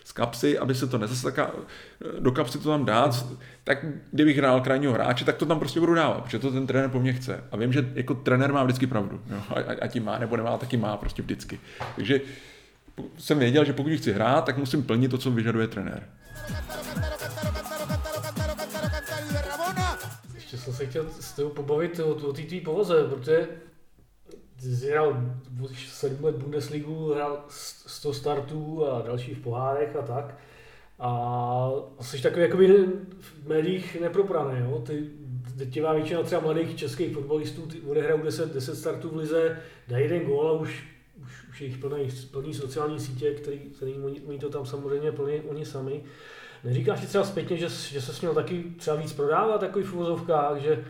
z 0.04 0.12
kapsy, 0.12 0.60
aby 0.60 0.76
se 0.76 0.88
to 0.88 0.98
nezasaká, 0.98 1.52
do 2.20 2.32
kapsy 2.32 2.60
to 2.60 2.70
tam 2.70 2.86
dát, 2.86 3.26
tak 3.64 3.86
kdybych 4.12 4.38
hrál 4.38 4.62
krajního 4.62 4.94
hráče, 4.94 5.26
tak 5.26 5.38
to 5.38 5.46
tam 5.46 5.60
prostě 5.60 5.80
budu 5.80 5.94
dávat, 5.94 6.24
protože 6.24 6.40
to 6.40 6.52
ten 6.52 6.68
trenér 6.68 6.90
po 6.90 7.00
mně 7.00 7.14
chce. 7.14 7.44
A 7.52 7.58
vím, 7.58 7.74
že 7.74 7.92
jako 7.96 8.14
trenér 8.14 8.54
má 8.54 8.64
vždycky 8.64 8.88
pravdu. 8.88 9.22
Jo, 9.30 9.38
a, 9.50 9.86
a 9.86 9.88
tím 9.88 10.06
má 10.06 10.20
nebo 10.20 10.38
nemá, 10.38 10.58
taky 10.58 10.78
má 10.78 10.98
prostě 10.98 11.22
vždycky. 11.22 11.60
Takže 11.96 12.22
jsem 13.18 13.40
věděl, 13.40 13.66
že 13.66 13.74
pokud 13.74 13.94
chci 13.94 14.14
hrát, 14.14 14.46
tak 14.46 14.58
musím 14.58 14.84
plnit 14.84 15.12
to, 15.12 15.18
co 15.18 15.32
vyžaduje 15.32 15.68
trenér. 15.68 16.10
Ještě 20.36 20.58
jsem 20.58 20.74
se 20.74 20.86
chtěl 20.86 21.06
s 21.20 21.32
tebou 21.32 21.50
pobavit 21.50 22.00
o, 22.00 22.16
o 22.16 22.34
té 22.34 22.42
tvý 22.42 22.62
povaze, 22.62 23.04
protože 23.04 23.48
jsi 24.60 24.92
hrál 24.92 25.24
7 25.88 26.24
let 26.24 26.36
Bundesligu, 26.36 27.14
hrál 27.14 27.44
100 27.50 28.14
startů 28.14 28.88
a 28.88 29.02
další 29.02 29.34
v 29.34 29.42
pohárech 29.42 29.96
a 29.96 30.02
tak. 30.02 30.38
A 31.00 31.72
jsi 32.02 32.22
takový 32.22 32.42
jakoby 32.42 32.68
v 33.20 33.48
médiích 33.48 34.02
nepropraný, 34.02 34.60
jo? 34.60 34.84
Ty, 34.86 35.10
většina 35.94 36.24
třeba 36.24 36.42
mladých 36.42 36.76
českých 36.76 37.14
fotbalistů 37.14 37.62
ty 37.62 37.80
odehrajou 37.80 38.24
10, 38.24 38.54
10 38.54 38.76
startů 38.76 39.10
v 39.10 39.18
lize, 39.18 39.60
dají 39.88 40.04
jeden 40.04 40.26
gól 40.26 40.50
a 40.50 40.54
už 40.54 40.84
už, 41.30 41.50
už 41.50 41.62
je 41.62 41.68
jich 41.68 41.78
plný, 41.78 42.10
plný 42.32 42.54
sociální 42.54 43.00
sítě, 43.00 43.32
který, 43.32 43.60
který 43.60 43.94
oni, 43.94 44.22
oni, 44.22 44.40
to 44.40 44.50
tam 44.50 44.66
samozřejmě 44.66 45.12
plní 45.12 45.42
oni 45.42 45.66
sami. 45.66 46.04
Neříkáš 46.64 47.02
ti 47.02 47.08
třeba 47.08 47.24
zpětně, 47.24 47.58
že, 47.58 47.70
že 47.70 48.02
se 48.02 48.14
měl 48.22 48.34
taky 48.34 48.64
třeba 48.78 48.96
víc 48.96 49.14
prodávat 49.14 49.60
takový 49.62 49.86
v 49.86 49.94
uvozovkách, 49.94 50.58
že, 50.58 50.86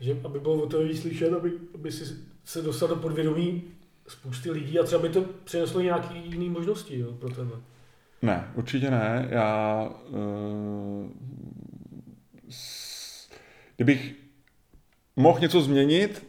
že 0.00 0.20
aby 0.24 0.40
bylo 0.40 0.62
o 0.62 0.66
to 0.66 0.82
víc 0.82 1.00
slyšet, 1.00 1.32
aby, 1.32 1.52
aby 1.74 1.92
si 1.92 2.16
se 2.44 2.62
dostal 2.62 2.88
do 2.88 2.96
podvědomí 2.96 3.64
spousty 4.08 4.50
lidí 4.50 4.78
a 4.78 4.82
třeba 4.82 5.02
by 5.02 5.08
to 5.08 5.24
přineslo 5.44 5.80
nějaké 5.80 6.14
jiné 6.14 6.50
možnosti 6.50 6.98
jo, 6.98 7.12
pro 7.12 7.30
tebe? 7.30 7.54
Ne, 8.22 8.52
určitě 8.54 8.90
ne. 8.90 9.28
Já 9.30 9.90
uh, 10.08 11.10
kdybych 13.76 14.14
mohl 15.16 15.40
něco 15.40 15.60
změnit, 15.60 16.26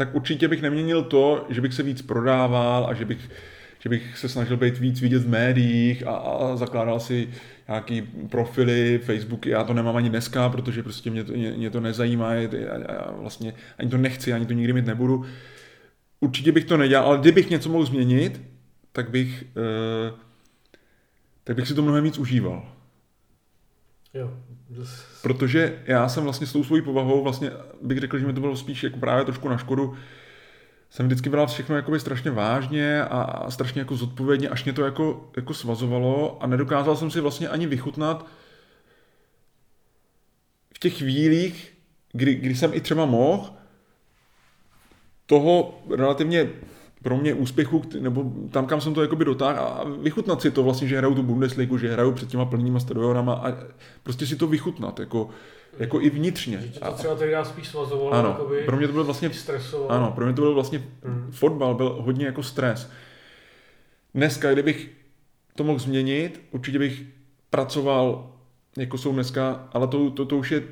tak 0.00 0.14
určitě 0.14 0.48
bych 0.48 0.62
neměnil 0.62 1.02
to, 1.02 1.46
že 1.48 1.60
bych 1.60 1.74
se 1.74 1.82
víc 1.82 2.02
prodával 2.02 2.86
a 2.90 2.94
že 2.94 3.04
bych 3.04 3.30
že 3.78 3.88
bych 3.88 4.18
se 4.18 4.28
snažil 4.28 4.56
být 4.56 4.78
víc 4.78 5.00
vidět 5.00 5.22
v 5.22 5.28
médiích 5.28 6.06
a, 6.06 6.10
a 6.10 6.56
zakládal 6.56 7.00
si 7.00 7.28
nějaký 7.68 8.02
profily, 8.30 9.00
Facebooky, 9.04 9.50
já 9.50 9.64
to 9.64 9.74
nemám 9.74 9.96
ani 9.96 10.08
dneska, 10.08 10.48
protože 10.48 10.82
prostě 10.82 11.10
mě 11.10 11.24
to, 11.24 11.32
mě, 11.32 11.52
mě 11.52 11.70
to 11.70 11.80
nezajímá, 11.80 12.34
já, 12.34 12.48
já 12.52 13.10
vlastně 13.16 13.54
ani 13.78 13.90
to 13.90 13.96
nechci, 13.96 14.32
ani 14.32 14.46
to 14.46 14.52
nikdy 14.52 14.72
mít 14.72 14.86
nebudu. 14.86 15.24
Určitě 16.20 16.52
bych 16.52 16.64
to 16.64 16.76
nedělal, 16.76 17.06
ale 17.06 17.18
kdybych 17.18 17.50
něco 17.50 17.68
mohl 17.68 17.84
změnit, 17.84 18.42
tak 18.92 19.10
bych, 19.10 19.44
uh, 19.56 20.18
tak 21.44 21.56
bych 21.56 21.68
si 21.68 21.74
to 21.74 21.82
mnohem 21.82 22.04
víc 22.04 22.18
užíval. 22.18 22.72
Jo. 24.14 24.36
Protože 25.22 25.82
já 25.84 26.08
jsem 26.08 26.24
vlastně 26.24 26.46
s 26.46 26.52
tou 26.52 26.64
svojí 26.64 26.82
povahou, 26.82 27.22
vlastně 27.22 27.50
bych 27.82 27.98
řekl, 27.98 28.18
že 28.18 28.26
mi 28.26 28.32
to 28.32 28.40
bylo 28.40 28.56
spíš 28.56 28.82
jako 28.82 28.98
právě 28.98 29.24
trošku 29.24 29.48
na 29.48 29.58
škodu, 29.58 29.96
jsem 30.90 31.06
vždycky 31.06 31.28
bral 31.28 31.46
všechno 31.46 31.76
jakoby 31.76 32.00
strašně 32.00 32.30
vážně 32.30 33.04
a, 33.04 33.50
strašně 33.50 33.80
jako 33.80 33.96
zodpovědně, 33.96 34.48
až 34.48 34.64
mě 34.64 34.72
to 34.72 34.84
jako, 34.84 35.30
jako 35.36 35.54
svazovalo 35.54 36.42
a 36.42 36.46
nedokázal 36.46 36.96
jsem 36.96 37.10
si 37.10 37.20
vlastně 37.20 37.48
ani 37.48 37.66
vychutnat 37.66 38.26
v 40.74 40.78
těch 40.78 40.96
chvílích, 40.96 41.72
kdy, 42.12 42.34
kdy 42.34 42.54
jsem 42.54 42.74
i 42.74 42.80
třeba 42.80 43.06
mohl, 43.06 43.52
toho 45.26 45.82
relativně 45.96 46.48
pro 47.02 47.16
mě 47.16 47.34
úspěchu, 47.34 47.82
nebo 48.00 48.32
tam, 48.50 48.66
kam 48.66 48.80
jsem 48.80 48.94
to 48.94 49.02
jakoby 49.02 49.24
dotáhl 49.24 49.58
a 49.58 49.84
vychutnat 50.02 50.42
si 50.42 50.50
to 50.50 50.62
vlastně, 50.62 50.88
že 50.88 50.98
hraju 50.98 51.14
tu 51.14 51.22
Bundesligu, 51.22 51.78
že 51.78 51.92
hraju 51.92 52.12
před 52.12 52.28
těma 52.28 52.44
plnýma 52.44 52.80
stadionama 52.80 53.34
a 53.34 53.52
prostě 54.02 54.26
si 54.26 54.36
to 54.36 54.46
vychutnat, 54.46 55.00
jako, 55.00 55.28
jako 55.78 56.00
i 56.00 56.10
vnitřně. 56.10 56.60
Že 56.72 56.80
to 56.80 56.92
třeba 56.92 57.14
tehdy 57.14 57.34
spíš 57.42 57.68
svazovalo, 57.68 58.12
ano, 58.12 58.28
jakoby, 58.28 58.62
pro 58.62 58.76
mě 58.76 58.86
to 58.86 58.92
bylo 58.92 59.04
vlastně, 59.04 59.30
stresovalo. 59.30 59.90
ano, 59.90 60.12
pro 60.14 60.24
mě 60.24 60.34
to 60.34 60.42
byl 60.42 60.54
vlastně, 60.54 60.82
hmm. 61.04 61.28
fotbal 61.30 61.74
byl 61.74 61.96
hodně 62.00 62.26
jako 62.26 62.42
stres. 62.42 62.90
Dneska, 64.14 64.52
kdybych 64.52 64.90
to 65.54 65.64
mohl 65.64 65.78
změnit, 65.78 66.40
určitě 66.50 66.78
bych 66.78 67.02
pracoval, 67.50 68.32
jako 68.76 68.98
jsou 68.98 69.12
dneska, 69.12 69.68
ale 69.72 69.86
to, 69.86 70.10
to, 70.10 70.24
to 70.24 70.36
už 70.36 70.50
je, 70.50 70.62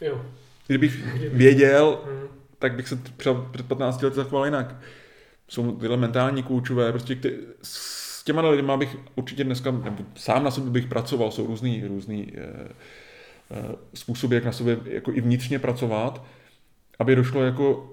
jo. 0.00 0.22
kdybych 0.66 1.04
věděl, 1.32 1.98
hmm. 2.06 2.28
tak 2.58 2.74
bych 2.74 2.88
se 2.88 2.96
třeba 3.16 3.46
před 3.52 3.66
15 3.66 4.02
lety 4.02 4.16
zachoval 4.16 4.44
jinak 4.44 4.76
jsou 5.52 5.72
tyhle 5.72 5.96
mentální 5.96 6.42
kůčové, 6.42 6.92
prostě 6.92 7.14
ty, 7.16 7.38
s 7.62 8.24
těma 8.24 8.50
lidmi 8.50 8.72
bych 8.76 8.96
určitě 9.14 9.44
dneska, 9.44 9.70
nebo 9.70 10.04
sám 10.14 10.44
na 10.44 10.50
sobě 10.50 10.70
bych 10.70 10.86
pracoval, 10.86 11.30
jsou 11.30 11.46
různý, 11.46 11.84
různý 11.86 12.32
e, 12.34 12.40
e, 12.40 12.68
způsoby, 13.94 14.34
jak 14.34 14.44
na 14.44 14.52
sobě 14.52 14.78
jako 14.84 15.12
i 15.12 15.20
vnitřně 15.20 15.58
pracovat, 15.58 16.24
aby 16.98 17.16
došlo 17.16 17.42
jako 17.42 17.92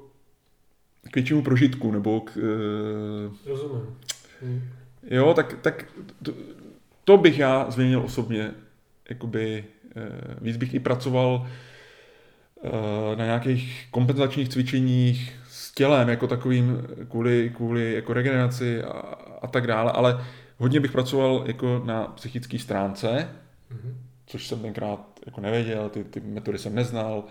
k 1.12 1.15
většímu 1.15 1.41
prožitku, 1.41 1.91
nebo 1.91 2.22
k... 2.22 2.38
E, 2.38 3.50
Rozumím. 3.50 3.95
Hmm. 4.41 4.62
Jo, 5.10 5.34
tak, 5.34 5.56
tak 5.62 5.86
to, 6.24 6.34
to 7.04 7.17
bych 7.17 7.39
já 7.39 7.72
změnil 7.72 8.02
osobně, 8.02 8.52
jakoby 9.10 9.65
e, 9.95 10.36
víc 10.41 10.58
bych 10.58 10.74
i 10.74 10.80
pracoval 10.80 11.48
e, 12.63 13.15
na 13.15 13.26
nějakých 13.26 13.88
kompenzačních 13.91 14.50
cvičeních, 14.50 15.39
tělem 15.71 16.10
jako 16.10 16.27
takovým 16.27 16.88
kvůli, 17.10 17.51
kvůli 17.55 17.93
jako 17.93 18.13
regeneraci 18.13 18.84
a, 18.84 18.91
a 19.41 19.47
tak 19.47 19.67
dále, 19.67 19.91
ale 19.91 20.25
hodně 20.58 20.79
bych 20.79 20.91
pracoval 20.91 21.43
jako 21.45 21.82
na 21.86 22.03
psychické 22.03 22.60
stránce, 22.60 23.29
mm-hmm. 23.71 23.93
což 24.25 24.47
jsem 24.47 24.60
tenkrát 24.60 25.19
jako 25.25 25.41
nevěděl, 25.41 25.89
ty, 25.89 26.03
ty 26.03 26.19
metody 26.19 26.58
jsem 26.58 26.75
neznal 26.75 27.23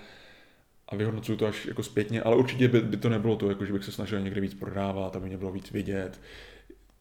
a 0.89 0.97
vyhodnocuju 0.97 1.39
to 1.39 1.47
až 1.47 1.67
jako 1.67 1.83
zpětně, 1.83 2.23
ale 2.23 2.37
určitě 2.37 2.69
by, 2.69 2.81
by 2.81 2.97
to 2.97 3.09
nebylo 3.09 3.37
to, 3.37 3.49
jako 3.49 3.65
že 3.65 3.73
bych 3.73 3.85
se 3.85 3.93
snažil 3.93 4.21
někde 4.21 4.41
víc 4.41 4.55
prodávat, 4.55 5.17
aby 5.17 5.27
mě 5.27 5.39
bylo 5.39 5.53
víc 5.53 5.71
vidět. 5.71 6.21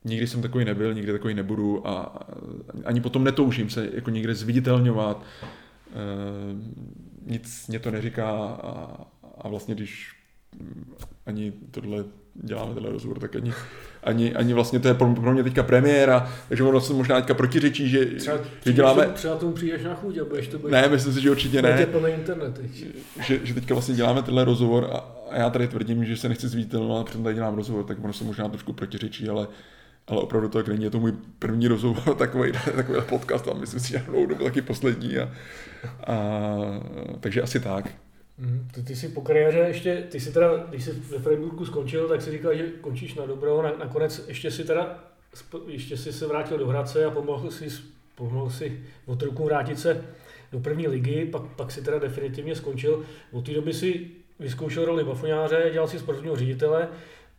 Nikdy 0.03 0.27
jsem 0.27 0.41
takový 0.41 0.65
nebyl, 0.65 0.93
nikdy 0.93 1.11
takový 1.11 1.33
nebudu 1.33 1.87
a 1.87 2.19
ani 2.85 3.01
potom 3.01 3.23
netoužím 3.23 3.69
se 3.69 3.89
jako 3.93 4.09
někde 4.09 4.35
zviditelňovat. 4.35 5.23
E, 5.23 6.03
nic 7.25 7.67
mě 7.67 7.79
to 7.79 7.91
neříká 7.91 8.31
a, 8.47 9.05
a 9.37 9.47
vlastně 9.47 9.75
když 9.75 10.16
ani 11.25 11.53
tohle 11.71 12.03
děláme 12.43 12.73
tenhle 12.73 12.91
rozhovor, 12.91 13.19
tak 13.19 13.35
ani, 13.35 13.53
ani, 14.03 14.35
ani 14.35 14.53
vlastně 14.53 14.79
to 14.79 14.87
je 14.87 14.93
pro, 14.93 15.15
pro 15.15 15.33
mě 15.33 15.43
teďka 15.43 15.63
premiéra, 15.63 16.31
takže 16.49 16.63
ono 16.63 16.81
se 16.81 16.93
možná 16.93 17.15
teďka 17.15 17.33
protiřečí, 17.33 17.89
že, 17.89 18.05
třeba, 18.05 18.37
že 18.65 18.73
děláme... 18.73 19.05
Třeba 19.05 19.35
tomu 19.35 19.51
přijdeš 19.51 19.83
na 19.83 19.95
chuť 19.95 20.17
a 20.17 20.25
budeš 20.25 20.47
to 20.47 20.59
být... 20.59 20.71
Ne, 20.71 20.87
myslím 20.89 21.13
si, 21.13 21.21
že 21.21 21.31
určitě 21.31 21.61
ne. 21.61 21.85
plný 21.85 22.11
internet. 22.11 22.61
Že, 23.27 23.39
že, 23.43 23.53
teďka 23.53 23.73
vlastně 23.73 23.95
děláme 23.95 24.21
tenhle 24.21 24.45
rozhovor 24.45 24.89
a, 24.93 24.97
a 25.29 25.37
já 25.37 25.49
tady 25.49 25.67
tvrdím, 25.67 26.05
že 26.05 26.17
se 26.17 26.29
nechci 26.29 26.47
zvítelnovat, 26.47 27.05
protože 27.05 27.23
tady 27.23 27.35
dělám 27.35 27.55
rozhovor, 27.55 27.83
tak 27.83 28.03
ono 28.03 28.13
se 28.13 28.23
možná 28.23 28.49
trošku 28.49 28.73
protiřečí, 28.73 29.29
ale 29.29 29.47
ale 30.07 30.21
opravdu 30.21 30.49
to 30.49 30.57
tak 30.57 30.67
není, 30.67 30.83
je 30.83 30.89
to 30.89 30.99
můj 30.99 31.13
první 31.39 31.67
rozhovor, 31.67 32.15
takový, 32.17 32.51
takový 32.75 32.99
podcast 33.09 33.47
a 33.47 33.53
myslím 33.53 33.79
si, 33.79 33.89
že 33.89 34.03
dobu 34.27 34.43
taky 34.43 34.61
poslední. 34.61 35.17
A, 35.17 35.29
a, 36.07 36.15
takže 37.19 37.41
asi 37.41 37.59
tak. 37.59 37.89
Mm, 38.37 38.67
ty, 38.73 38.83
ty 38.83 38.95
jsi 38.95 39.09
po 39.09 39.21
kariéře 39.21 39.59
ještě, 39.59 40.07
ty 40.09 40.19
jsi 40.19 40.33
teda, 40.33 40.57
když 40.57 40.83
jsi 40.83 40.91
ve 40.91 41.19
Freiburgu 41.19 41.65
skončil, 41.65 42.07
tak 42.07 42.21
si 42.21 42.31
říkal, 42.31 42.55
že 42.55 42.67
končíš 42.81 43.15
na 43.15 43.25
dobro, 43.25 43.61
na, 43.61 43.73
nakonec 43.79 44.27
ještě 44.27 44.51
si 44.51 44.63
teda, 44.63 45.03
ještě 45.67 45.97
si 45.97 46.13
se 46.13 46.27
vrátil 46.27 46.57
do 46.57 46.67
Hradce 46.67 47.05
a 47.05 47.11
pomohl 47.11 47.51
si, 47.51 47.67
pomohl 48.15 48.49
si 48.49 48.83
od 49.05 49.21
roku 49.21 49.45
vrátit 49.45 49.79
se 49.79 50.03
do 50.51 50.59
první 50.59 50.87
ligy, 50.87 51.25
pak, 51.25 51.41
pak 51.55 51.71
si 51.71 51.81
teda 51.81 51.99
definitivně 51.99 52.55
skončil. 52.55 53.05
Od 53.31 53.45
té 53.45 53.53
doby 53.53 53.73
si 53.73 54.11
vyzkoušel 54.39 54.85
roli 54.85 55.03
bafoňáře, 55.03 55.69
dělal 55.73 55.87
si 55.87 55.99
sportovního 55.99 56.35
ředitele, 56.35 56.87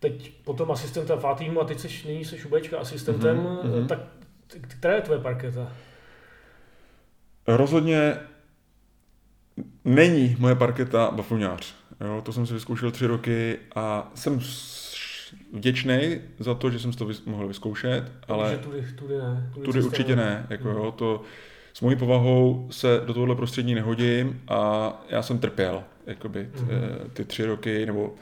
teď 0.00 0.32
potom 0.44 0.70
asistenta 0.70 1.16
Fatímu 1.16 1.60
a 1.60 1.64
teď 1.64 1.78
seš, 1.78 2.04
nyní 2.04 2.24
seš 2.24 2.44
Ubečka 2.44 2.78
asistentem, 2.78 3.36
mm-hmm. 3.38 3.86
tak 3.86 3.98
která 4.60 4.94
je 4.94 5.00
tvoje 5.00 5.20
parketa? 5.20 5.72
Rozhodně 7.46 8.16
není 9.88 10.36
moje 10.38 10.54
parketa 10.54 11.10
bafuňář. 11.10 11.74
Jo, 12.00 12.22
to 12.24 12.32
jsem 12.32 12.46
si 12.46 12.54
vyzkoušel 12.54 12.90
tři 12.90 13.06
roky 13.06 13.56
a 13.74 14.10
jsem 14.14 14.40
vděčný 15.52 16.18
za 16.38 16.54
to, 16.54 16.70
že 16.70 16.78
jsem 16.78 16.92
to 16.92 17.06
vys- 17.06 17.22
mohl 17.26 17.48
vyzkoušet, 17.48 18.12
ale 18.28 18.58
tudy, 18.58 18.86
tudy, 18.98 19.14
ne, 19.18 19.50
tudy, 19.54 19.64
tudy 19.64 19.82
určitě 19.82 20.16
ne. 20.16 20.46
Jako, 20.50 20.68
jo, 20.68 20.92
to, 20.96 21.22
s 21.72 21.80
mojí 21.80 21.96
povahou 21.96 22.68
se 22.70 23.02
do 23.06 23.14
tohohle 23.14 23.36
prostředí 23.36 23.74
nehodím 23.74 24.40
a 24.48 24.92
já 25.08 25.22
jsem 25.22 25.38
trpěl 25.38 25.82
jakoby, 26.06 26.48
mm-hmm. 26.54 26.68
ty 27.12 27.24
tři 27.24 27.44
roky, 27.44 27.86
nebo 27.86 28.14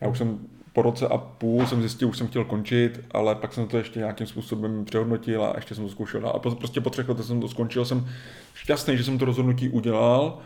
já 0.00 0.08
už 0.08 0.18
jsem 0.18 0.38
po 0.72 0.82
roce 0.82 1.08
a 1.08 1.18
půl 1.18 1.66
jsem 1.66 1.80
zjistil, 1.80 2.08
už 2.08 2.18
jsem 2.18 2.26
chtěl 2.26 2.44
končit, 2.44 3.00
ale 3.10 3.34
pak 3.34 3.52
jsem 3.52 3.66
to 3.68 3.78
ještě 3.78 3.98
nějakým 3.98 4.26
způsobem 4.26 4.84
přehodnotil 4.84 5.44
a 5.44 5.52
ještě 5.56 5.74
jsem 5.74 5.84
to 5.84 5.90
zkoušel. 5.90 6.28
A 6.28 6.38
prostě 6.38 6.80
po 6.80 6.90
třech 6.90 7.08
letech 7.08 7.26
jsem 7.26 7.40
to 7.40 7.48
skončil, 7.48 7.84
jsem 7.84 8.08
šťastný, 8.54 8.96
že 8.96 9.04
jsem 9.04 9.18
to 9.18 9.24
rozhodnutí 9.24 9.68
udělal 9.68 10.38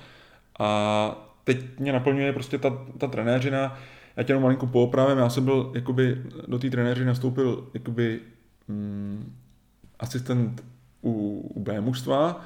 a 0.60 1.30
teď 1.44 1.78
mě 1.78 1.92
naplňuje 1.92 2.32
prostě 2.32 2.58
ta, 2.58 2.86
ta 2.98 3.06
trenéřina. 3.06 3.78
Já 4.16 4.22
tě 4.22 4.30
jenom 4.30 4.42
malinko 4.42 4.66
poopravím, 4.66 5.18
já 5.18 5.28
jsem 5.28 5.44
byl, 5.44 5.72
jakoby, 5.74 6.22
do 6.48 6.58
té 6.58 6.70
trenéřiny 6.70 7.06
nastoupil 7.06 7.68
jakoby, 7.74 8.20
mm, 8.68 9.36
asistent 9.98 10.64
u, 11.02 11.12
u 11.54 11.60
B 11.60 11.80
mužstva, 11.80 12.44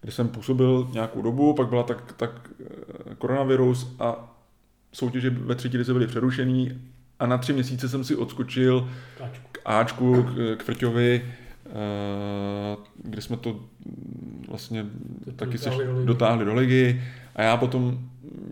kde 0.00 0.12
jsem 0.12 0.28
působil 0.28 0.88
nějakou 0.92 1.22
dobu, 1.22 1.54
pak 1.54 1.68
byla 1.68 1.82
tak, 1.82 2.12
tak 2.12 2.50
eh, 2.60 3.14
koronavirus 3.14 3.96
a 3.98 4.36
soutěže 4.92 5.30
ve 5.30 5.54
třetí 5.54 5.78
lize 5.78 5.92
byly 5.92 6.06
přerušený 6.06 6.80
a 7.18 7.26
na 7.26 7.38
tři 7.38 7.52
měsíce 7.52 7.88
jsem 7.88 8.04
si 8.04 8.16
odskočil 8.16 8.88
k 9.52 9.58
Ačku, 9.64 10.22
k, 10.22 10.56
k 10.56 10.62
Frťovi, 10.62 11.24
eh, 11.66 11.70
kde 13.02 13.22
jsme 13.22 13.36
to 13.36 13.60
vlastně 14.48 14.86
to 15.24 15.32
taky 15.32 15.58
se 15.58 15.70
dotáhli 16.04 16.44
do 16.44 16.54
ligy 16.54 17.02
a 17.34 17.42
já 17.42 17.56
potom, 17.56 17.98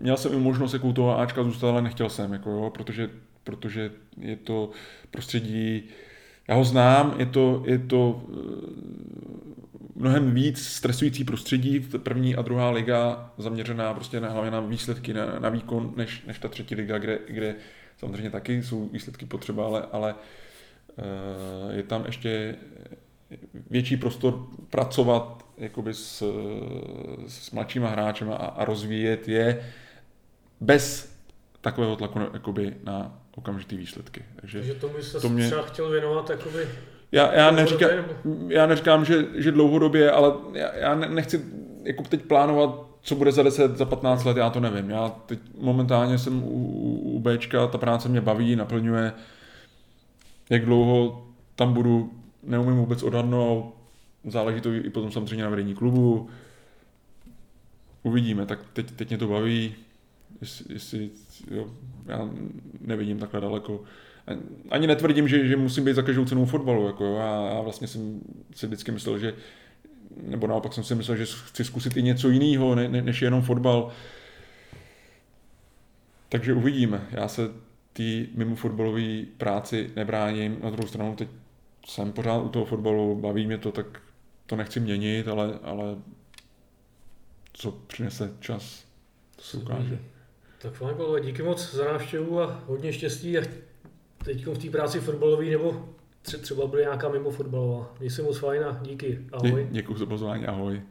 měl 0.01 0.17
jsem 0.17 0.33
i 0.33 0.37
možnost 0.37 0.73
jako 0.73 0.87
u 0.87 0.93
toho 0.93 1.19
Ačka 1.19 1.43
zůstat, 1.43 1.69
ale 1.69 1.81
nechtěl 1.81 2.09
jsem, 2.09 2.33
jako 2.33 2.51
jo, 2.51 2.69
protože, 2.69 3.09
protože 3.43 3.91
je 4.17 4.35
to 4.35 4.69
prostředí, 5.11 5.83
já 6.47 6.55
ho 6.55 6.63
znám, 6.63 7.15
je 7.17 7.25
to, 7.25 7.63
je 7.65 7.79
to 7.79 8.23
eh, 8.29 8.93
mnohem 9.95 10.33
víc 10.33 10.65
stresující 10.65 11.23
prostředí, 11.23 11.79
první 11.79 12.35
a 12.35 12.41
druhá 12.41 12.69
liga 12.69 13.31
zaměřená 13.37 13.93
prostě 13.93 14.19
na, 14.19 14.29
hlavně 14.29 14.51
na 14.51 14.59
výsledky, 14.59 15.13
na, 15.13 15.39
na 15.39 15.49
výkon, 15.49 15.93
než, 15.95 16.23
než 16.27 16.39
ta 16.39 16.47
třetí 16.47 16.75
liga, 16.75 16.97
kde, 16.97 17.19
kde 17.27 17.55
samozřejmě 17.97 18.29
taky 18.29 18.63
jsou 18.63 18.89
výsledky 18.89 19.25
potřeba, 19.25 19.65
ale, 19.65 19.85
ale 19.91 20.15
eh, 20.97 21.75
je 21.75 21.83
tam 21.83 22.05
ještě 22.05 22.55
větší 23.69 23.97
prostor 23.97 24.47
pracovat 24.69 25.42
jakoby 25.57 25.93
s, 25.93 26.23
s 27.27 27.51
mladšíma 27.51 27.89
hráčem 27.89 28.31
a, 28.31 28.35
a 28.35 28.65
rozvíjet 28.65 29.27
je 29.27 29.71
bez 30.61 31.15
takového 31.61 31.95
tlaku 31.95 32.19
jakoby 32.33 32.75
na 32.83 33.19
okamžitý 33.35 33.77
výsledky. 33.77 34.25
Takže, 34.35 34.57
Takže 34.57 34.73
tomu 34.73 35.01
se 35.01 35.19
to 35.19 35.29
mě... 35.29 35.45
třeba 35.45 35.61
chtěl 35.61 35.89
věnovat 35.89 36.29
jakoby 36.29 36.67
já, 37.13 37.33
já, 37.33 37.51
neříkám, 37.51 37.89
já 38.47 38.65
neříkám, 38.65 39.05
že, 39.05 39.25
že 39.35 39.51
dlouhodobě, 39.51 40.11
ale 40.11 40.33
já, 40.53 40.75
já 40.75 40.95
nechci 40.95 41.41
jako 41.83 42.03
teď 42.03 42.21
plánovat, 42.21 42.85
co 43.01 43.15
bude 43.15 43.31
za 43.31 43.43
10, 43.43 43.77
za 43.77 43.85
15 43.85 44.23
let, 44.23 44.37
já 44.37 44.49
to 44.49 44.59
nevím. 44.59 44.89
Já 44.89 45.09
teď 45.25 45.39
momentálně 45.57 46.17
jsem 46.17 46.43
u, 46.43 46.99
u 47.03 47.19
Bčka, 47.19 47.67
ta 47.67 47.77
práce 47.77 48.09
mě 48.09 48.21
baví, 48.21 48.55
naplňuje. 48.55 49.13
Jak 50.49 50.65
dlouho 50.65 51.27
tam 51.55 51.73
budu, 51.73 52.11
neumím 52.43 52.75
vůbec 52.75 53.03
odhadnout, 53.03 53.73
záleží 54.25 54.61
to 54.61 54.73
i 54.73 54.89
potom 54.89 55.11
samozřejmě 55.11 55.43
na 55.43 55.49
vedení 55.49 55.75
klubu. 55.75 56.29
Uvidíme, 58.03 58.45
tak 58.45 58.59
teď, 58.73 58.91
teď 58.91 59.09
mě 59.09 59.17
to 59.17 59.27
baví, 59.27 59.75
jestli, 60.41 60.73
jestli 60.73 61.09
jo, 61.51 61.67
já 62.05 62.29
nevidím 62.81 63.19
takhle 63.19 63.41
daleko. 63.41 63.83
Ani 64.69 64.87
netvrdím, 64.87 65.27
že, 65.27 65.47
že 65.47 65.55
musím 65.55 65.85
být 65.85 65.93
za 65.93 66.01
každou 66.01 66.25
cenu 66.25 66.45
fotbalu. 66.45 66.87
Jako, 66.87 67.15
já, 67.15 67.49
já 67.53 67.61
vlastně 67.61 67.87
jsem 67.87 68.21
si 68.55 68.67
vždycky 68.67 68.91
myslel, 68.91 69.19
že 69.19 69.33
nebo 70.21 70.47
naopak 70.47 70.73
jsem 70.73 70.83
si 70.83 70.95
myslel, 70.95 71.17
že 71.17 71.25
chci 71.25 71.63
zkusit 71.65 71.97
i 71.97 72.03
něco 72.03 72.29
jiného, 72.29 72.75
ne, 72.75 72.87
ne, 72.89 73.01
než 73.01 73.21
jenom 73.21 73.41
fotbal. 73.41 73.91
Takže 76.29 76.53
uvidíme. 76.53 77.07
Já 77.11 77.27
se 77.27 77.49
té 77.93 78.03
mimo 78.35 78.55
fotbalové 78.55 79.23
práci 79.37 79.89
nebráním. 79.95 80.57
Na 80.63 80.69
druhou 80.69 80.87
stranu 80.87 81.15
teď 81.15 81.27
jsem 81.87 82.11
pořád 82.11 82.41
u 82.41 82.49
toho 82.49 82.65
fotbalu, 82.65 83.15
baví 83.15 83.47
mě 83.47 83.57
to, 83.57 83.71
tak 83.71 84.01
to 84.45 84.55
nechci 84.55 84.79
měnit, 84.79 85.27
ale, 85.27 85.59
ale 85.63 85.95
co 87.53 87.71
přinese 87.71 88.33
čas, 88.39 88.85
to 89.35 89.41
se 89.41 89.57
ukáže. 89.57 89.99
Tak 90.61 90.73
fajn, 90.73 90.95
díky 91.25 91.43
moc 91.43 91.73
za 91.73 91.85
návštěvu 91.85 92.41
a 92.41 92.63
hodně 92.67 92.93
štěstí 92.93 93.37
a 93.37 93.41
teď 94.25 94.45
v 94.45 94.57
té 94.57 94.69
práci 94.69 94.99
fotbalové 94.99 95.45
nebo 95.45 95.89
třeba 96.41 96.67
bude 96.67 96.81
nějaká 96.81 97.09
mimo 97.09 97.31
fotbalová. 97.31 97.93
Měj 97.99 98.09
se 98.09 98.21
moc 98.21 98.37
fajn 98.37 98.63
a 98.63 98.79
díky. 98.81 99.19
Ahoj. 99.31 99.67
Děkuji 99.71 99.97
za 99.97 100.05
pozvání, 100.05 100.45
ahoj. 100.45 100.81